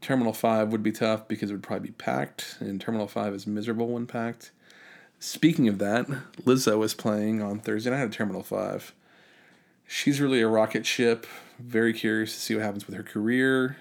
Terminal 0.00 0.32
5 0.32 0.70
would 0.70 0.84
be 0.84 0.92
tough 0.92 1.26
because 1.26 1.50
it 1.50 1.54
would 1.54 1.64
probably 1.64 1.88
be 1.88 1.94
packed, 1.94 2.56
and 2.60 2.80
Terminal 2.80 3.08
5 3.08 3.34
is 3.34 3.48
miserable 3.48 3.88
when 3.88 4.06
packed. 4.06 4.52
Speaking 5.18 5.66
of 5.66 5.78
that, 5.78 6.06
Lizzo 6.44 6.84
is 6.84 6.94
playing 6.94 7.42
on 7.42 7.58
Thursday 7.58 7.90
night 7.90 8.02
at 8.02 8.12
Terminal 8.12 8.44
5. 8.44 8.94
She's 9.88 10.20
really 10.20 10.40
a 10.40 10.46
rocket 10.46 10.86
ship. 10.86 11.26
Very 11.58 11.92
curious 11.92 12.32
to 12.34 12.40
see 12.40 12.54
what 12.54 12.62
happens 12.62 12.86
with 12.86 12.94
her 12.94 13.02
career. 13.02 13.78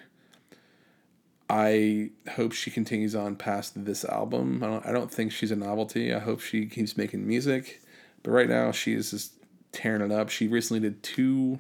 I 1.50 2.10
hope 2.32 2.52
she 2.52 2.72
continues 2.72 3.16
on 3.16 3.36
past 3.38 3.86
this 3.86 4.04
album. 4.04 4.62
I 4.64 4.68
don't, 4.68 4.86
I 4.86 4.92
don't 4.92 5.12
think 5.12 5.32
she's 5.32 5.52
a 5.52 5.56
novelty. 5.56 6.14
I 6.14 6.20
hope 6.20 6.42
she 6.42 6.66
keeps 6.66 6.98
making 6.98 7.26
music. 7.26 7.82
But 8.24 8.32
right 8.32 8.50
now, 8.50 8.72
she 8.72 8.94
is 8.94 9.12
just 9.12 9.34
tearing 9.72 10.02
it 10.02 10.12
up. 10.12 10.30
She 10.30 10.48
recently 10.48 10.82
did 10.82 11.04
two 11.04 11.60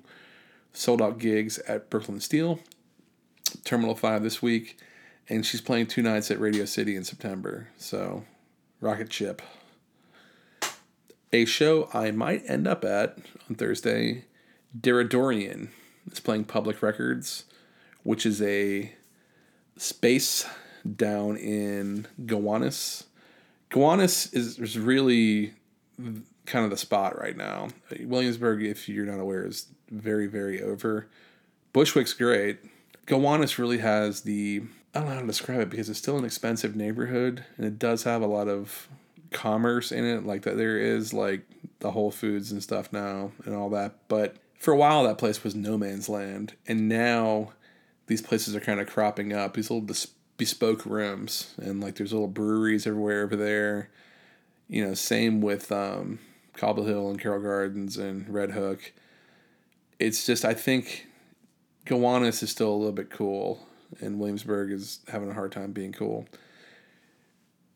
sold 0.73 1.01
out 1.01 1.19
gigs 1.19 1.57
at 1.59 1.89
Brooklyn 1.89 2.19
Steel, 2.19 2.59
Terminal 3.63 3.95
5 3.95 4.23
this 4.23 4.41
week, 4.41 4.77
and 5.29 5.45
she's 5.45 5.61
playing 5.61 5.87
two 5.87 6.01
nights 6.01 6.29
at 6.29 6.39
Radio 6.39 6.65
City 6.65 6.95
in 6.95 7.03
September. 7.03 7.69
So, 7.77 8.25
rocket 8.81 9.11
ship. 9.11 9.41
A 11.31 11.45
show 11.45 11.89
I 11.93 12.11
might 12.11 12.43
end 12.47 12.67
up 12.67 12.83
at 12.85 13.17
on 13.49 13.55
Thursday, 13.55 14.25
Deradoorian 14.77 15.69
is 16.11 16.19
playing 16.19 16.45
Public 16.45 16.81
Records, 16.81 17.45
which 18.03 18.25
is 18.25 18.41
a 18.41 18.93
space 19.77 20.45
down 20.95 21.37
in 21.37 22.07
Gowanus. 22.25 23.05
Gowanus 23.69 24.33
is, 24.33 24.59
is 24.59 24.77
really 24.77 25.53
kind 26.45 26.63
of 26.65 26.71
the 26.71 26.77
spot 26.77 27.19
right 27.19 27.35
now. 27.35 27.69
Williamsburg, 28.01 28.63
if 28.63 28.87
you're 28.87 29.05
not 29.05 29.19
aware, 29.19 29.45
is 29.45 29.67
very, 29.89 30.27
very 30.27 30.61
over. 30.61 31.07
Bushwick's 31.73 32.13
great. 32.13 32.59
Gowanus 33.05 33.57
really 33.57 33.79
has 33.79 34.21
the 34.21 34.63
I 34.93 34.99
don't 34.99 35.09
know 35.09 35.15
how 35.15 35.21
to 35.21 35.27
describe 35.27 35.59
it 35.59 35.69
because 35.69 35.89
it's 35.89 35.99
still 35.99 36.17
an 36.17 36.25
expensive 36.25 36.75
neighborhood 36.75 37.45
and 37.57 37.67
it 37.67 37.77
does 37.77 38.03
have 38.03 38.21
a 38.21 38.27
lot 38.27 38.47
of 38.47 38.87
commerce 39.31 39.91
in 39.91 40.03
it, 40.05 40.25
like 40.25 40.41
that 40.43 40.57
there 40.57 40.77
is 40.77 41.13
like 41.13 41.41
the 41.79 41.91
Whole 41.91 42.09
Foods 42.09 42.51
and 42.51 42.63
stuff 42.63 42.91
now 42.91 43.31
and 43.45 43.53
all 43.53 43.69
that. 43.69 43.95
But 44.07 44.37
for 44.57 44.73
a 44.73 44.77
while 44.77 45.03
that 45.03 45.17
place 45.17 45.43
was 45.43 45.53
no 45.53 45.77
man's 45.77 46.09
land. 46.09 46.53
And 46.67 46.89
now 46.89 47.51
these 48.07 48.21
places 48.21 48.55
are 48.55 48.61
kind 48.61 48.79
of 48.79 48.87
cropping 48.87 49.33
up, 49.33 49.53
these 49.53 49.69
little 49.69 49.85
bes- 49.85 50.11
bespoke 50.37 50.85
rooms, 50.85 51.53
and 51.57 51.81
like 51.81 51.95
there's 51.95 52.13
little 52.13 52.27
breweries 52.27 52.87
everywhere 52.87 53.23
over 53.23 53.35
there. 53.35 53.89
You 54.67 54.85
know, 54.85 54.93
same 54.93 55.39
with 55.41 55.71
um, 55.71 56.19
Cobble 56.55 56.85
Hill 56.85 57.09
and 57.09 57.19
Carroll 57.19 57.41
Gardens 57.41 57.97
and 57.97 58.27
Red 58.29 58.51
Hook. 58.51 58.93
It's 59.99 60.25
just 60.25 60.45
I 60.45 60.53
think 60.53 61.07
Gowanus 61.85 62.43
is 62.43 62.49
still 62.49 62.69
a 62.69 62.75
little 62.75 62.93
bit 62.93 63.09
cool, 63.09 63.65
and 63.99 64.19
Williamsburg 64.19 64.71
is 64.71 64.99
having 65.09 65.29
a 65.29 65.33
hard 65.33 65.51
time 65.51 65.71
being 65.71 65.91
cool. 65.91 66.25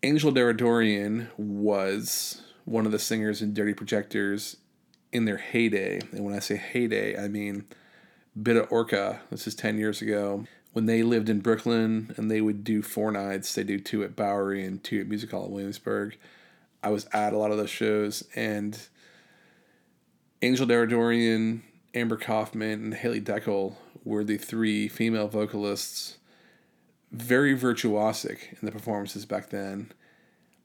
Angel 0.03 0.31
Deradoorian 0.31 1.27
was 1.37 2.41
one 2.65 2.85
of 2.85 2.91
the 2.91 2.99
singers 2.99 3.41
in 3.41 3.53
Dirty 3.53 3.73
Projectors 3.73 4.57
in 5.11 5.25
their 5.25 5.37
heyday, 5.37 5.99
and 6.11 6.23
when 6.23 6.33
I 6.33 6.39
say 6.39 6.55
heyday, 6.55 7.21
I 7.21 7.27
mean 7.27 7.65
Bitte 8.39 8.71
Orca. 8.71 9.21
This 9.29 9.45
is 9.45 9.55
10 9.55 9.77
years 9.77 10.01
ago. 10.01 10.45
When 10.73 10.85
they 10.85 11.03
lived 11.03 11.27
in 11.27 11.41
Brooklyn 11.41 12.13
and 12.15 12.31
they 12.31 12.39
would 12.39 12.63
do 12.63 12.81
four 12.81 13.11
nights, 13.11 13.53
they 13.53 13.63
do 13.63 13.77
two 13.77 14.03
at 14.03 14.15
Bowery 14.15 14.63
and 14.63 14.81
two 14.81 15.01
at 15.01 15.07
Music 15.07 15.31
Hall 15.31 15.45
in 15.45 15.51
Williamsburg. 15.51 16.17
I 16.81 16.89
was 16.89 17.07
at 17.11 17.33
a 17.33 17.37
lot 17.37 17.51
of 17.51 17.57
those 17.57 17.69
shows, 17.69 18.23
and 18.35 18.79
Angel 20.41 20.65
Deradoorian, 20.65 21.61
Amber 21.93 22.17
Coffman, 22.17 22.73
and 22.73 22.93
Haley 22.93 23.21
Dekle 23.21 23.75
were 24.03 24.23
the 24.23 24.37
three 24.37 24.87
female 24.87 25.27
vocalists. 25.27 26.17
Very 27.11 27.55
virtuosic 27.55 28.53
in 28.53 28.65
the 28.65 28.71
performances 28.71 29.25
back 29.25 29.49
then. 29.49 29.91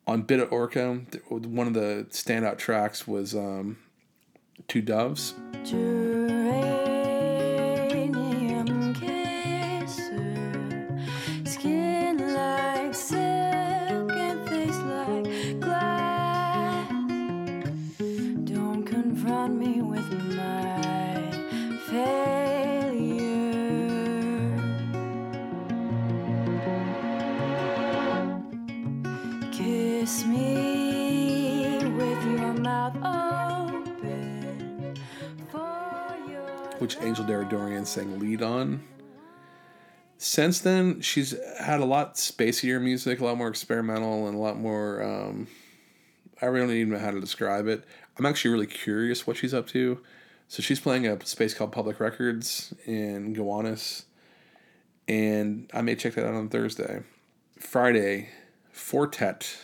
On 0.06 0.22
Bitte 0.22 0.50
Orca, 0.50 1.00
one 1.28 1.66
of 1.66 1.74
the 1.74 2.06
standout 2.10 2.58
tracks 2.58 3.08
was 3.08 3.34
um, 3.34 3.76
Two 4.68 4.80
Doves. 4.80 5.34
Geranium 5.64 6.05
Angel 37.06 37.24
Deradoorian 37.24 37.86
sang 37.86 38.18
lead 38.18 38.42
on. 38.42 38.82
Since 40.18 40.60
then, 40.60 41.00
she's 41.00 41.36
had 41.60 41.78
a 41.78 41.84
lot 41.84 42.14
spacier 42.14 42.82
music, 42.82 43.20
a 43.20 43.24
lot 43.24 43.36
more 43.36 43.48
experimental, 43.48 44.26
and 44.26 44.36
a 44.36 44.40
lot 44.40 44.58
more. 44.58 45.02
Um, 45.02 45.46
I 46.42 46.46
really 46.46 46.66
don't 46.66 46.76
even 46.76 46.92
know 46.94 46.98
how 46.98 47.12
to 47.12 47.20
describe 47.20 47.68
it. 47.68 47.84
I'm 48.18 48.26
actually 48.26 48.50
really 48.50 48.66
curious 48.66 49.24
what 49.26 49.36
she's 49.36 49.54
up 49.54 49.68
to. 49.68 50.00
So 50.48 50.62
she's 50.62 50.80
playing 50.80 51.06
a 51.06 51.24
space 51.24 51.54
called 51.54 51.70
Public 51.70 52.00
Records 52.00 52.74
in 52.86 53.34
Gowanus, 53.34 54.06
and 55.06 55.70
I 55.72 55.82
may 55.82 55.94
check 55.94 56.14
that 56.14 56.26
out 56.26 56.34
on 56.34 56.48
Thursday. 56.48 57.02
Friday, 57.58 58.30
Four 58.72 59.06
Tet 59.06 59.56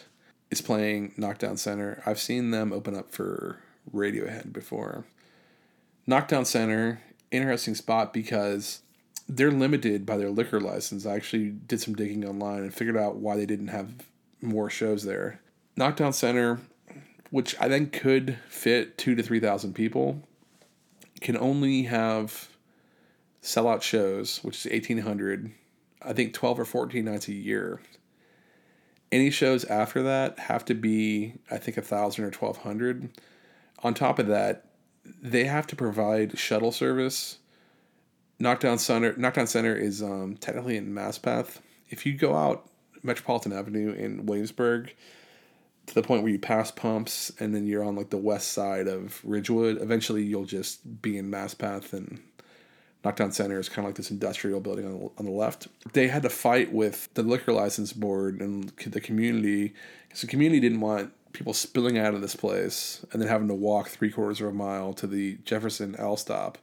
is 0.50 0.61
playing 0.61 1.12
Knockdown 1.16 1.57
Center. 1.57 2.02
I've 2.07 2.20
seen 2.20 2.52
them 2.52 2.72
open 2.72 2.96
up 2.96 3.11
for 3.11 3.59
Radiohead 3.92 4.52
before. 4.52 5.07
Knockdown 6.07 6.44
Center, 6.44 7.00
interesting 7.33 7.75
spot 7.75 8.12
because 8.12 8.83
they're 9.29 9.51
limited 9.51 10.07
by 10.07 10.16
their 10.16 10.31
liquor 10.31 10.61
license. 10.61 11.07
I 11.07 11.14
actually 11.14 11.51
did 11.51 11.81
some 11.81 11.95
digging 11.95 12.25
online 12.25 12.62
and 12.62 12.75
figured 12.75 12.97
out 12.97 13.16
why 13.16 13.37
they 13.37 13.47
didn't 13.47 13.68
have 13.68 13.88
more 14.40 14.71
shows 14.71 15.05
there. 15.05 15.40
Knockdown 15.77 16.12
Center, 16.12 16.61
which 17.31 17.59
I 17.59 17.68
think 17.68 17.92
could 17.92 18.38
fit 18.49 18.99
two 18.99 19.14
to 19.14 19.23
three 19.23 19.40
thousand 19.40 19.75
people, 19.75 20.23
can 21.21 21.37
only 21.37 21.85
have 21.85 22.49
sellout 23.42 23.83
shows, 23.83 24.40
which 24.45 24.64
is 24.66 24.73
eighteen 24.73 24.99
hundred. 24.99 25.53
I 26.03 26.12
think 26.12 26.35
twelve 26.35 26.61
or 26.61 26.64
fourteen 26.64 27.07
nights 27.07 27.29
a 27.29 27.33
year. 27.33 27.81
Any 29.11 29.31
shows 29.31 29.64
after 29.64 30.03
that 30.03 30.38
have 30.38 30.64
to 30.66 30.75
be, 30.75 31.35
I 31.51 31.59
think, 31.59 31.77
a 31.77 31.83
thousand 31.83 32.25
or 32.25 32.31
twelve 32.31 32.59
hundred. 32.59 33.11
On 33.83 33.95
top 33.95 34.18
of 34.18 34.27
that, 34.27 34.66
they 35.05 35.45
have 35.45 35.67
to 35.69 35.77
provide 35.77 36.38
shuttle 36.38 36.73
service. 36.73 37.38
Knockdown 38.38 38.79
Center, 38.79 39.15
Knockdown 39.17 39.47
Center 39.47 39.75
is 39.75 40.03
um, 40.03 40.37
technically 40.37 40.77
in 40.77 40.93
Maspeth. 40.93 41.59
If 41.91 42.07
you 42.07 42.15
go 42.15 42.35
out 42.35 42.69
Metropolitan 43.03 43.53
Avenue 43.53 43.93
in 43.93 44.27
Williamsburg 44.27 44.95
to 45.87 45.95
the 45.95 46.03
point 46.03 46.23
where 46.23 46.33
you 46.33 46.38
pass 46.38 46.71
pumps 46.71 47.33
and 47.38 47.55
then 47.55 47.67
you're 47.67 47.85
on 47.85 47.97
like 47.97 48.11
the 48.11 48.17
west 48.17 48.53
side 48.53 48.88
of 48.88 49.21
Ridgewood, 49.25 49.81
eventually 49.81 50.23
you'll 50.23 50.45
just 50.45 51.03
be 51.03 51.17
in 51.17 51.31
Maspeth 51.31 51.93
and 51.93 52.21
Knockdown 53.05 53.33
Center 53.33 53.59
is 53.59 53.69
kind 53.69 53.81
of 53.81 53.87
like 53.87 53.97
this 53.97 54.11
industrial 54.12 54.61
building 54.61 54.87
on 54.87 54.93
the, 54.93 55.11
on 55.19 55.25
the 55.25 55.33
left. 55.33 55.67
They 55.93 56.07
had 56.07 56.23
to 56.23 56.31
fight 56.31 56.73
with 56.73 57.12
the 57.15 57.23
liquor 57.23 57.53
license 57.53 57.93
board 57.93 58.41
and 58.41 58.69
the 58.87 59.01
community 59.01 59.75
because 60.09 60.21
the 60.21 60.29
community 60.29 60.61
didn't 60.61 60.81
want 60.81 61.12
people 61.33 61.55
spilling 61.55 61.99
out 61.99 62.14
of 62.14 62.21
this 62.21 62.37
place 62.37 63.05
and 63.12 63.21
then 63.21 63.29
having 63.29 63.49
to 63.49 63.55
walk 63.55 63.88
three 63.88 64.11
quarters 64.11 64.40
of 64.40 64.49
a 64.49 64.53
mile 64.53 64.92
to 64.95 65.07
the 65.07 65.38
Jefferson 65.45 65.97
L 65.99 66.16
stop. 66.16 66.59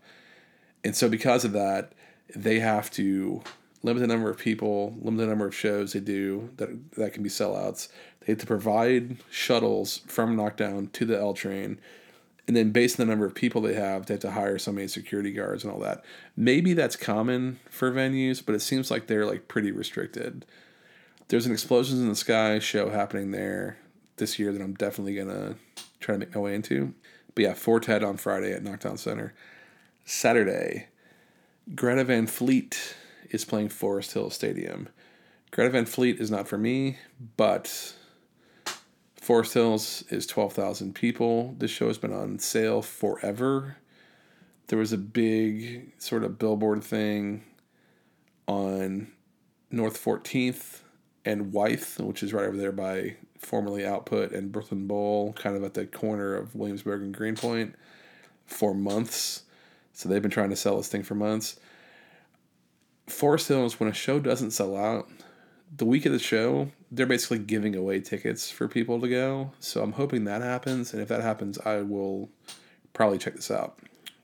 And 0.83 0.95
so 0.95 1.09
because 1.09 1.43
of 1.43 1.51
that, 1.53 1.93
they 2.35 2.59
have 2.59 2.91
to 2.91 3.41
limit 3.81 4.01
the 4.01 4.07
number 4.07 4.29
of 4.29 4.37
people, 4.37 4.95
limit 5.01 5.19
the 5.19 5.27
number 5.27 5.47
of 5.47 5.55
shows 5.55 5.93
they 5.93 5.99
do 5.99 6.49
that 6.57 6.93
that 6.93 7.13
can 7.13 7.23
be 7.23 7.29
sellouts. 7.29 7.89
They 8.21 8.33
have 8.33 8.39
to 8.39 8.45
provide 8.45 9.17
shuttles 9.29 10.01
from 10.07 10.35
Knockdown 10.35 10.89
to 10.93 11.05
the 11.05 11.17
L 11.17 11.33
train. 11.33 11.79
And 12.47 12.55
then 12.55 12.71
based 12.71 12.99
on 12.99 13.05
the 13.05 13.11
number 13.11 13.25
of 13.25 13.35
people 13.35 13.61
they 13.61 13.75
have, 13.75 14.05
they 14.05 14.15
have 14.15 14.21
to 14.21 14.31
hire 14.31 14.57
so 14.57 14.71
many 14.71 14.87
security 14.87 15.31
guards 15.31 15.63
and 15.63 15.71
all 15.71 15.79
that. 15.81 16.03
Maybe 16.35 16.73
that's 16.73 16.95
common 16.95 17.59
for 17.69 17.91
venues, 17.91 18.43
but 18.43 18.55
it 18.55 18.61
seems 18.61 18.89
like 18.89 19.07
they're 19.07 19.25
like 19.25 19.47
pretty 19.47 19.71
restricted. 19.71 20.45
There's 21.27 21.45
an 21.45 21.51
Explosions 21.51 22.01
in 22.01 22.09
the 22.09 22.15
Sky 22.15 22.57
show 22.57 22.89
happening 22.89 23.31
there 23.31 23.77
this 24.19 24.37
year 24.37 24.51
that 24.51 24.61
I'm 24.61 24.75
definitely 24.75 25.15
gonna 25.15 25.55
try 25.99 26.13
to 26.13 26.19
make 26.19 26.35
my 26.35 26.41
way 26.41 26.55
into. 26.55 26.93
But 27.35 27.43
yeah, 27.43 27.53
Four 27.53 27.79
Tet 27.79 28.03
on 28.03 28.17
Friday 28.17 28.53
at 28.53 28.63
Knockdown 28.63 28.97
Center. 28.97 29.33
Saturday, 30.05 30.87
Greta 31.75 32.03
Van 32.03 32.27
Fleet 32.27 32.95
is 33.29 33.45
playing 33.45 33.69
Forest 33.69 34.13
Hill 34.13 34.29
Stadium. 34.29 34.89
Greta 35.51 35.71
Van 35.71 35.85
Fleet 35.85 36.19
is 36.19 36.31
not 36.31 36.47
for 36.47 36.57
me, 36.57 36.97
but 37.37 37.95
Forest 39.15 39.53
Hills 39.53 40.03
is 40.09 40.25
12,000 40.25 40.95
people. 40.95 41.55
This 41.57 41.71
show 41.71 41.87
has 41.87 41.97
been 41.97 42.13
on 42.13 42.39
sale 42.39 42.81
forever. 42.81 43.77
There 44.67 44.79
was 44.79 44.93
a 44.93 44.97
big 44.97 45.93
sort 45.99 46.23
of 46.23 46.39
billboard 46.39 46.83
thing 46.83 47.43
on 48.47 49.11
North 49.71 50.03
14th 50.03 50.79
and 51.25 51.51
Wythe, 51.53 51.99
which 51.99 52.23
is 52.23 52.33
right 52.33 52.45
over 52.45 52.57
there 52.57 52.71
by 52.71 53.17
formerly 53.39 53.85
Output 53.85 54.31
and 54.31 54.51
Brooklyn 54.51 54.85
Bowl, 54.85 55.33
kind 55.33 55.55
of 55.55 55.63
at 55.63 55.73
the 55.73 55.87
corner 55.87 56.35
of 56.35 56.55
Williamsburg 56.55 57.01
and 57.01 57.13
Greenpoint, 57.13 57.75
for 58.45 58.73
months. 58.73 59.43
So 59.93 60.07
they've 60.07 60.21
been 60.21 60.31
trying 60.31 60.49
to 60.51 60.55
sell 60.55 60.77
this 60.77 60.87
thing 60.87 61.03
for 61.03 61.15
months. 61.15 61.59
Forest 63.07 63.47
Hills, 63.47 63.79
when 63.79 63.89
a 63.89 63.93
show 63.93 64.19
doesn't 64.19 64.51
sell 64.51 64.77
out, 64.77 65.09
the 65.75 65.85
week 65.85 66.05
of 66.05 66.11
the 66.11 66.19
show, 66.19 66.69
they're 66.91 67.05
basically 67.05 67.39
giving 67.39 67.75
away 67.75 67.99
tickets 67.99 68.49
for 68.49 68.67
people 68.67 68.99
to 69.01 69.07
go. 69.07 69.51
So 69.59 69.81
I'm 69.81 69.93
hoping 69.93 70.25
that 70.25 70.41
happens. 70.41 70.93
And 70.93 71.01
if 71.01 71.07
that 71.09 71.21
happens, 71.21 71.57
I 71.59 71.81
will 71.81 72.29
probably 72.93 73.17
check 73.17 73.35
this 73.35 73.51
out. 73.51 73.79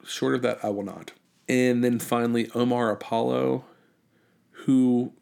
Short 0.06 0.36
of 0.36 0.41
that, 0.43 0.63
I 0.63 0.69
will 0.69 0.84
not. 0.84 1.12
And 1.47 1.84
then 1.84 1.99
finally, 1.99 2.49
Omar 2.56 2.91
Apollo, 2.91 3.65
who 4.51 5.13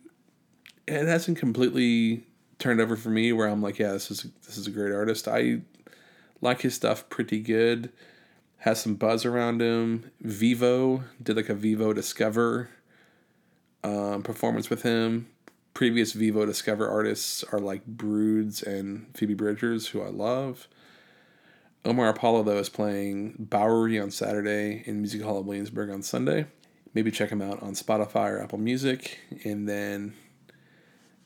it 0.87 1.05
hasn't 1.05 1.37
completely 1.37 2.25
turned 2.59 2.81
over 2.81 2.95
for 2.95 3.09
me 3.09 3.33
where 3.33 3.47
I'm 3.47 3.61
like, 3.61 3.79
yeah, 3.79 3.91
this 3.91 4.11
is 4.11 4.27
this 4.45 4.57
is 4.57 4.67
a 4.67 4.71
great 4.71 4.93
artist. 4.93 5.27
I 5.27 5.61
like 6.41 6.61
his 6.61 6.75
stuff 6.75 7.07
pretty 7.09 7.39
good. 7.39 7.91
Has 8.57 8.81
some 8.81 8.95
buzz 8.95 9.25
around 9.25 9.61
him. 9.61 10.11
Vevo 10.23 11.03
did 11.21 11.35
like 11.35 11.49
a 11.49 11.55
Vevo 11.55 11.93
Discover 11.93 12.69
um, 13.83 14.23
performance 14.23 14.69
with 14.69 14.83
him. 14.83 15.27
Previous 15.73 16.13
Vevo 16.13 16.45
Discover 16.45 16.89
artists 16.89 17.43
are 17.51 17.59
like 17.59 17.85
Broods 17.85 18.61
and 18.61 19.07
Phoebe 19.15 19.33
Bridgers, 19.33 19.87
who 19.87 20.01
I 20.01 20.09
love. 20.09 20.67
Omar 21.85 22.07
Apollo 22.07 22.43
though 22.43 22.59
is 22.59 22.69
playing 22.69 23.35
Bowery 23.39 23.99
on 23.99 24.11
Saturday 24.11 24.83
in 24.85 25.01
Music 25.01 25.21
Hall 25.21 25.39
of 25.39 25.45
Williamsburg 25.45 25.89
on 25.89 26.01
Sunday. 26.01 26.45
Maybe 26.93 27.11
check 27.11 27.29
him 27.29 27.41
out 27.41 27.61
on 27.61 27.73
Spotify 27.73 28.29
or 28.31 28.41
Apple 28.41 28.59
Music, 28.59 29.19
and 29.43 29.67
then 29.67 30.13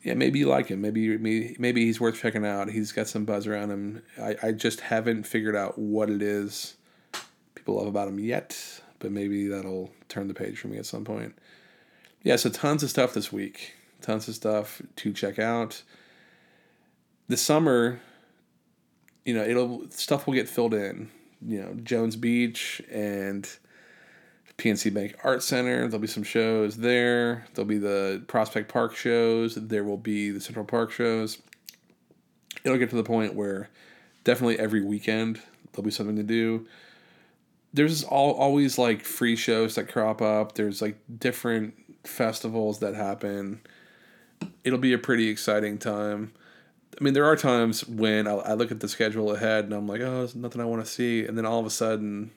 yeah, 0.08 0.14
maybe 0.14 0.38
you 0.38 0.48
like 0.48 0.68
him. 0.68 0.80
Maybe 0.80 1.18
maybe 1.18 1.54
maybe 1.58 1.84
he's 1.84 2.00
worth 2.00 2.18
checking 2.18 2.46
out. 2.46 2.70
He's 2.70 2.92
got 2.92 3.08
some 3.08 3.26
buzz 3.26 3.46
around 3.46 3.70
him. 3.70 4.02
I, 4.18 4.36
I 4.42 4.52
just 4.52 4.80
haven't 4.80 5.24
figured 5.24 5.54
out 5.54 5.78
what 5.78 6.08
it 6.08 6.22
is 6.22 6.76
people 7.54 7.74
love 7.76 7.86
about 7.86 8.08
him 8.08 8.18
yet, 8.18 8.80
but 9.00 9.12
maybe 9.12 9.48
that'll 9.48 9.90
turn 10.08 10.26
the 10.26 10.32
page 10.32 10.58
for 10.58 10.68
me 10.68 10.78
at 10.78 10.86
some 10.86 11.04
point. 11.04 11.36
Yeah, 12.22 12.36
so 12.36 12.48
tons 12.48 12.82
of 12.82 12.88
stuff 12.88 13.12
this 13.12 13.30
week. 13.30 13.74
Tons 14.00 14.26
of 14.28 14.34
stuff 14.34 14.80
to 14.96 15.12
check 15.12 15.38
out. 15.38 15.82
The 17.28 17.36
summer, 17.36 18.00
you 19.26 19.34
know, 19.34 19.44
it'll 19.44 19.90
stuff 19.90 20.26
will 20.26 20.32
get 20.32 20.48
filled 20.48 20.72
in. 20.72 21.10
You 21.46 21.60
know, 21.60 21.74
Jones 21.82 22.16
Beach 22.16 22.80
and 22.90 23.46
PNC 24.58 24.92
Bank 24.92 25.16
Art 25.22 25.42
Center. 25.42 25.82
There'll 25.86 26.00
be 26.00 26.08
some 26.08 26.24
shows 26.24 26.76
there. 26.76 27.46
There'll 27.54 27.68
be 27.68 27.78
the 27.78 28.22
Prospect 28.26 28.70
Park 28.70 28.94
shows. 28.96 29.54
There 29.54 29.84
will 29.84 29.96
be 29.96 30.30
the 30.30 30.40
Central 30.40 30.64
Park 30.64 30.90
shows. 30.90 31.38
It'll 32.64 32.78
get 32.78 32.90
to 32.90 32.96
the 32.96 33.04
point 33.04 33.34
where 33.34 33.70
definitely 34.24 34.58
every 34.58 34.82
weekend 34.82 35.40
there'll 35.72 35.84
be 35.84 35.92
something 35.92 36.16
to 36.16 36.24
do. 36.24 36.66
There's 37.72 38.02
all, 38.02 38.32
always 38.32 38.78
like 38.78 39.04
free 39.04 39.36
shows 39.36 39.76
that 39.76 39.90
crop 39.92 40.20
up. 40.20 40.56
There's 40.56 40.82
like 40.82 40.98
different 41.18 41.74
festivals 42.04 42.80
that 42.80 42.94
happen. 42.94 43.60
It'll 44.64 44.78
be 44.78 44.92
a 44.92 44.98
pretty 44.98 45.28
exciting 45.28 45.78
time. 45.78 46.32
I 47.00 47.04
mean, 47.04 47.14
there 47.14 47.26
are 47.26 47.36
times 47.36 47.86
when 47.86 48.26
I, 48.26 48.32
I 48.32 48.54
look 48.54 48.72
at 48.72 48.80
the 48.80 48.88
schedule 48.88 49.32
ahead 49.32 49.64
and 49.64 49.72
I'm 49.72 49.86
like, 49.86 50.00
oh, 50.00 50.18
there's 50.18 50.34
nothing 50.34 50.60
I 50.60 50.64
want 50.64 50.84
to 50.84 50.90
see. 50.90 51.24
And 51.24 51.38
then 51.38 51.46
all 51.46 51.60
of 51.60 51.66
a 51.66 51.70
sudden, 51.70 52.32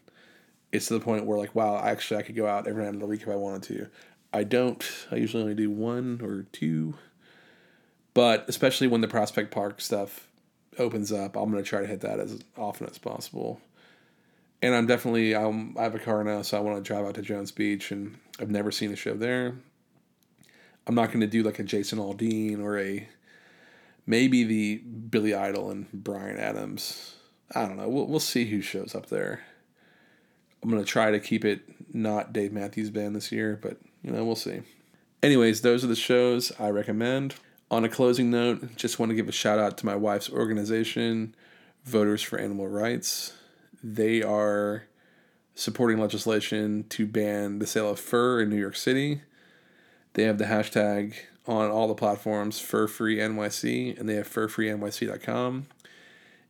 it's 0.71 0.88
to 0.88 0.93
the 0.93 0.99
point 0.99 1.25
where 1.25 1.38
like 1.38 1.53
wow 1.55 1.77
actually 1.84 2.19
i 2.19 2.23
could 2.23 2.36
go 2.36 2.47
out 2.47 2.67
every 2.67 2.84
night 2.84 2.93
of 2.93 2.99
the 2.99 3.05
week 3.05 3.21
if 3.21 3.27
i 3.27 3.36
wanted 3.36 3.63
to. 3.63 3.88
I 4.34 4.43
don't. 4.43 4.81
I 5.12 5.17
usually 5.17 5.43
only 5.43 5.55
do 5.55 5.69
one 5.69 6.21
or 6.23 6.45
two. 6.53 6.93
But 8.13 8.45
especially 8.47 8.88
when 8.88 9.01
the 9.01 9.07
prospect 9.10 9.51
park 9.51 9.81
stuff 9.81 10.27
opens 10.79 11.12
up 11.12 11.36
i'm 11.36 11.51
going 11.51 11.62
to 11.62 11.69
try 11.69 11.81
to 11.81 11.88
hit 11.88 11.99
that 12.01 12.19
as 12.19 12.39
often 12.57 12.88
as 12.88 12.97
possible. 12.97 13.60
And 14.62 14.73
i'm 14.73 14.88
definitely 14.88 15.36
I'm, 15.36 15.77
i 15.77 15.84
have 15.84 15.95
a 15.95 15.99
car 15.99 16.23
now 16.23 16.41
so 16.41 16.57
i 16.57 16.62
want 16.62 16.77
to 16.77 16.84
drive 16.84 17.05
out 17.05 17.15
to 17.15 17.21
jones 17.21 17.51
beach 17.51 17.91
and 17.91 18.17
i've 18.39 18.49
never 18.49 18.71
seen 18.71 18.91
a 18.91 18.95
show 18.95 19.15
there. 19.15 19.55
I'm 20.88 20.95
not 20.95 21.07
going 21.07 21.19
to 21.21 21.27
do 21.27 21.43
like 21.43 21.60
a 21.60 21.63
jason 21.63 21.99
aldean 21.99 22.60
or 22.60 22.79
a 22.79 23.07
maybe 24.05 24.43
the 24.43 24.77
billy 24.77 25.34
idol 25.34 25.69
and 25.69 25.91
bryan 25.91 26.38
adams. 26.38 27.15
I 27.53 27.67
don't 27.67 27.75
know. 27.75 27.89
We'll, 27.89 28.07
we'll 28.07 28.21
see 28.21 28.45
who 28.45 28.62
shows 28.62 28.95
up 28.95 29.07
there 29.07 29.41
I'm 30.63 30.69
gonna 30.69 30.84
try 30.84 31.12
to 31.12 31.19
keep 31.19 31.45
it 31.45 31.62
not 31.93 32.34
Dave 32.34 32.54
Matthews 32.54 32.89
Band 32.89 33.15
this 33.15 33.32
year, 33.32 33.60
but 33.62 33.78
you 34.04 34.12
know 34.12 34.24
we'll 34.24 34.36
see. 34.36 34.62
Anyways, 35.24 35.62
those 35.62 35.84
are 35.84 35.88
the 35.88 35.95
shows 35.95 36.52
I 36.60 36.69
recommend. 36.69 37.36
On 37.69 37.86
a 37.86 37.89
closing 37.89 38.30
note, 38.30 38.76
just 38.76 39.00
want 39.00 39.12
to 39.12 39.15
give 39.15 39.30
a 39.30 39.32
shout 39.32 39.60
out 39.60 39.78
to 39.78 39.86
my 39.86 39.95
wife's 39.95 40.30
organization, 40.30 41.36
Voters 41.86 42.21
for 42.21 42.38
Animal 42.38 42.67
Rights. 42.67 43.34
They 43.84 44.21
are 44.21 44.84
supporting 45.56 46.00
legislation 46.00 46.86
to 46.89 47.06
ban 47.06 47.60
the 47.60 47.67
sale 47.67 47.89
of 47.89 48.00
fur 48.00 48.41
in 48.41 48.50
New 48.50 48.58
York 48.58 48.76
City. 48.76 49.21
They 50.13 50.24
have 50.24 50.38
the 50.38 50.45
hashtag 50.45 51.15
on 51.47 51.71
all 51.71 51.88
the 51.88 51.95
platforms 51.95 52.60
Fur 52.60 52.88
Free 52.88 53.17
NYC, 53.17 54.00
and 54.00 54.08
they 54.08 54.15
have 54.15 54.28
furfreenyc.com. 54.28 55.67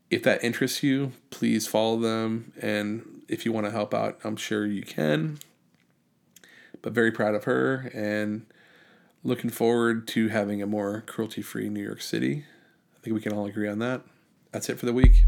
If 0.09 0.23
that 0.23 0.43
interests 0.43 0.83
you, 0.83 1.13
please 1.29 1.67
follow 1.67 1.99
them. 1.99 2.51
And 2.61 3.10
if 3.31 3.45
you 3.45 3.51
want 3.51 3.65
to 3.65 3.71
help 3.71 3.93
out, 3.93 4.19
I'm 4.23 4.35
sure 4.35 4.65
you 4.65 4.83
can. 4.83 5.39
But 6.81 6.93
very 6.93 7.11
proud 7.11 7.33
of 7.33 7.45
her 7.45 7.89
and 7.93 8.45
looking 9.23 9.49
forward 9.49 10.07
to 10.09 10.27
having 10.27 10.61
a 10.61 10.67
more 10.67 11.03
cruelty 11.07 11.41
free 11.41 11.69
New 11.69 11.81
York 11.81 12.01
City. 12.01 12.45
I 12.95 12.99
think 13.01 13.15
we 13.15 13.21
can 13.21 13.33
all 13.33 13.45
agree 13.45 13.69
on 13.69 13.79
that. 13.79 14.01
That's 14.51 14.69
it 14.69 14.77
for 14.77 14.85
the 14.85 14.93
week. 14.93 15.23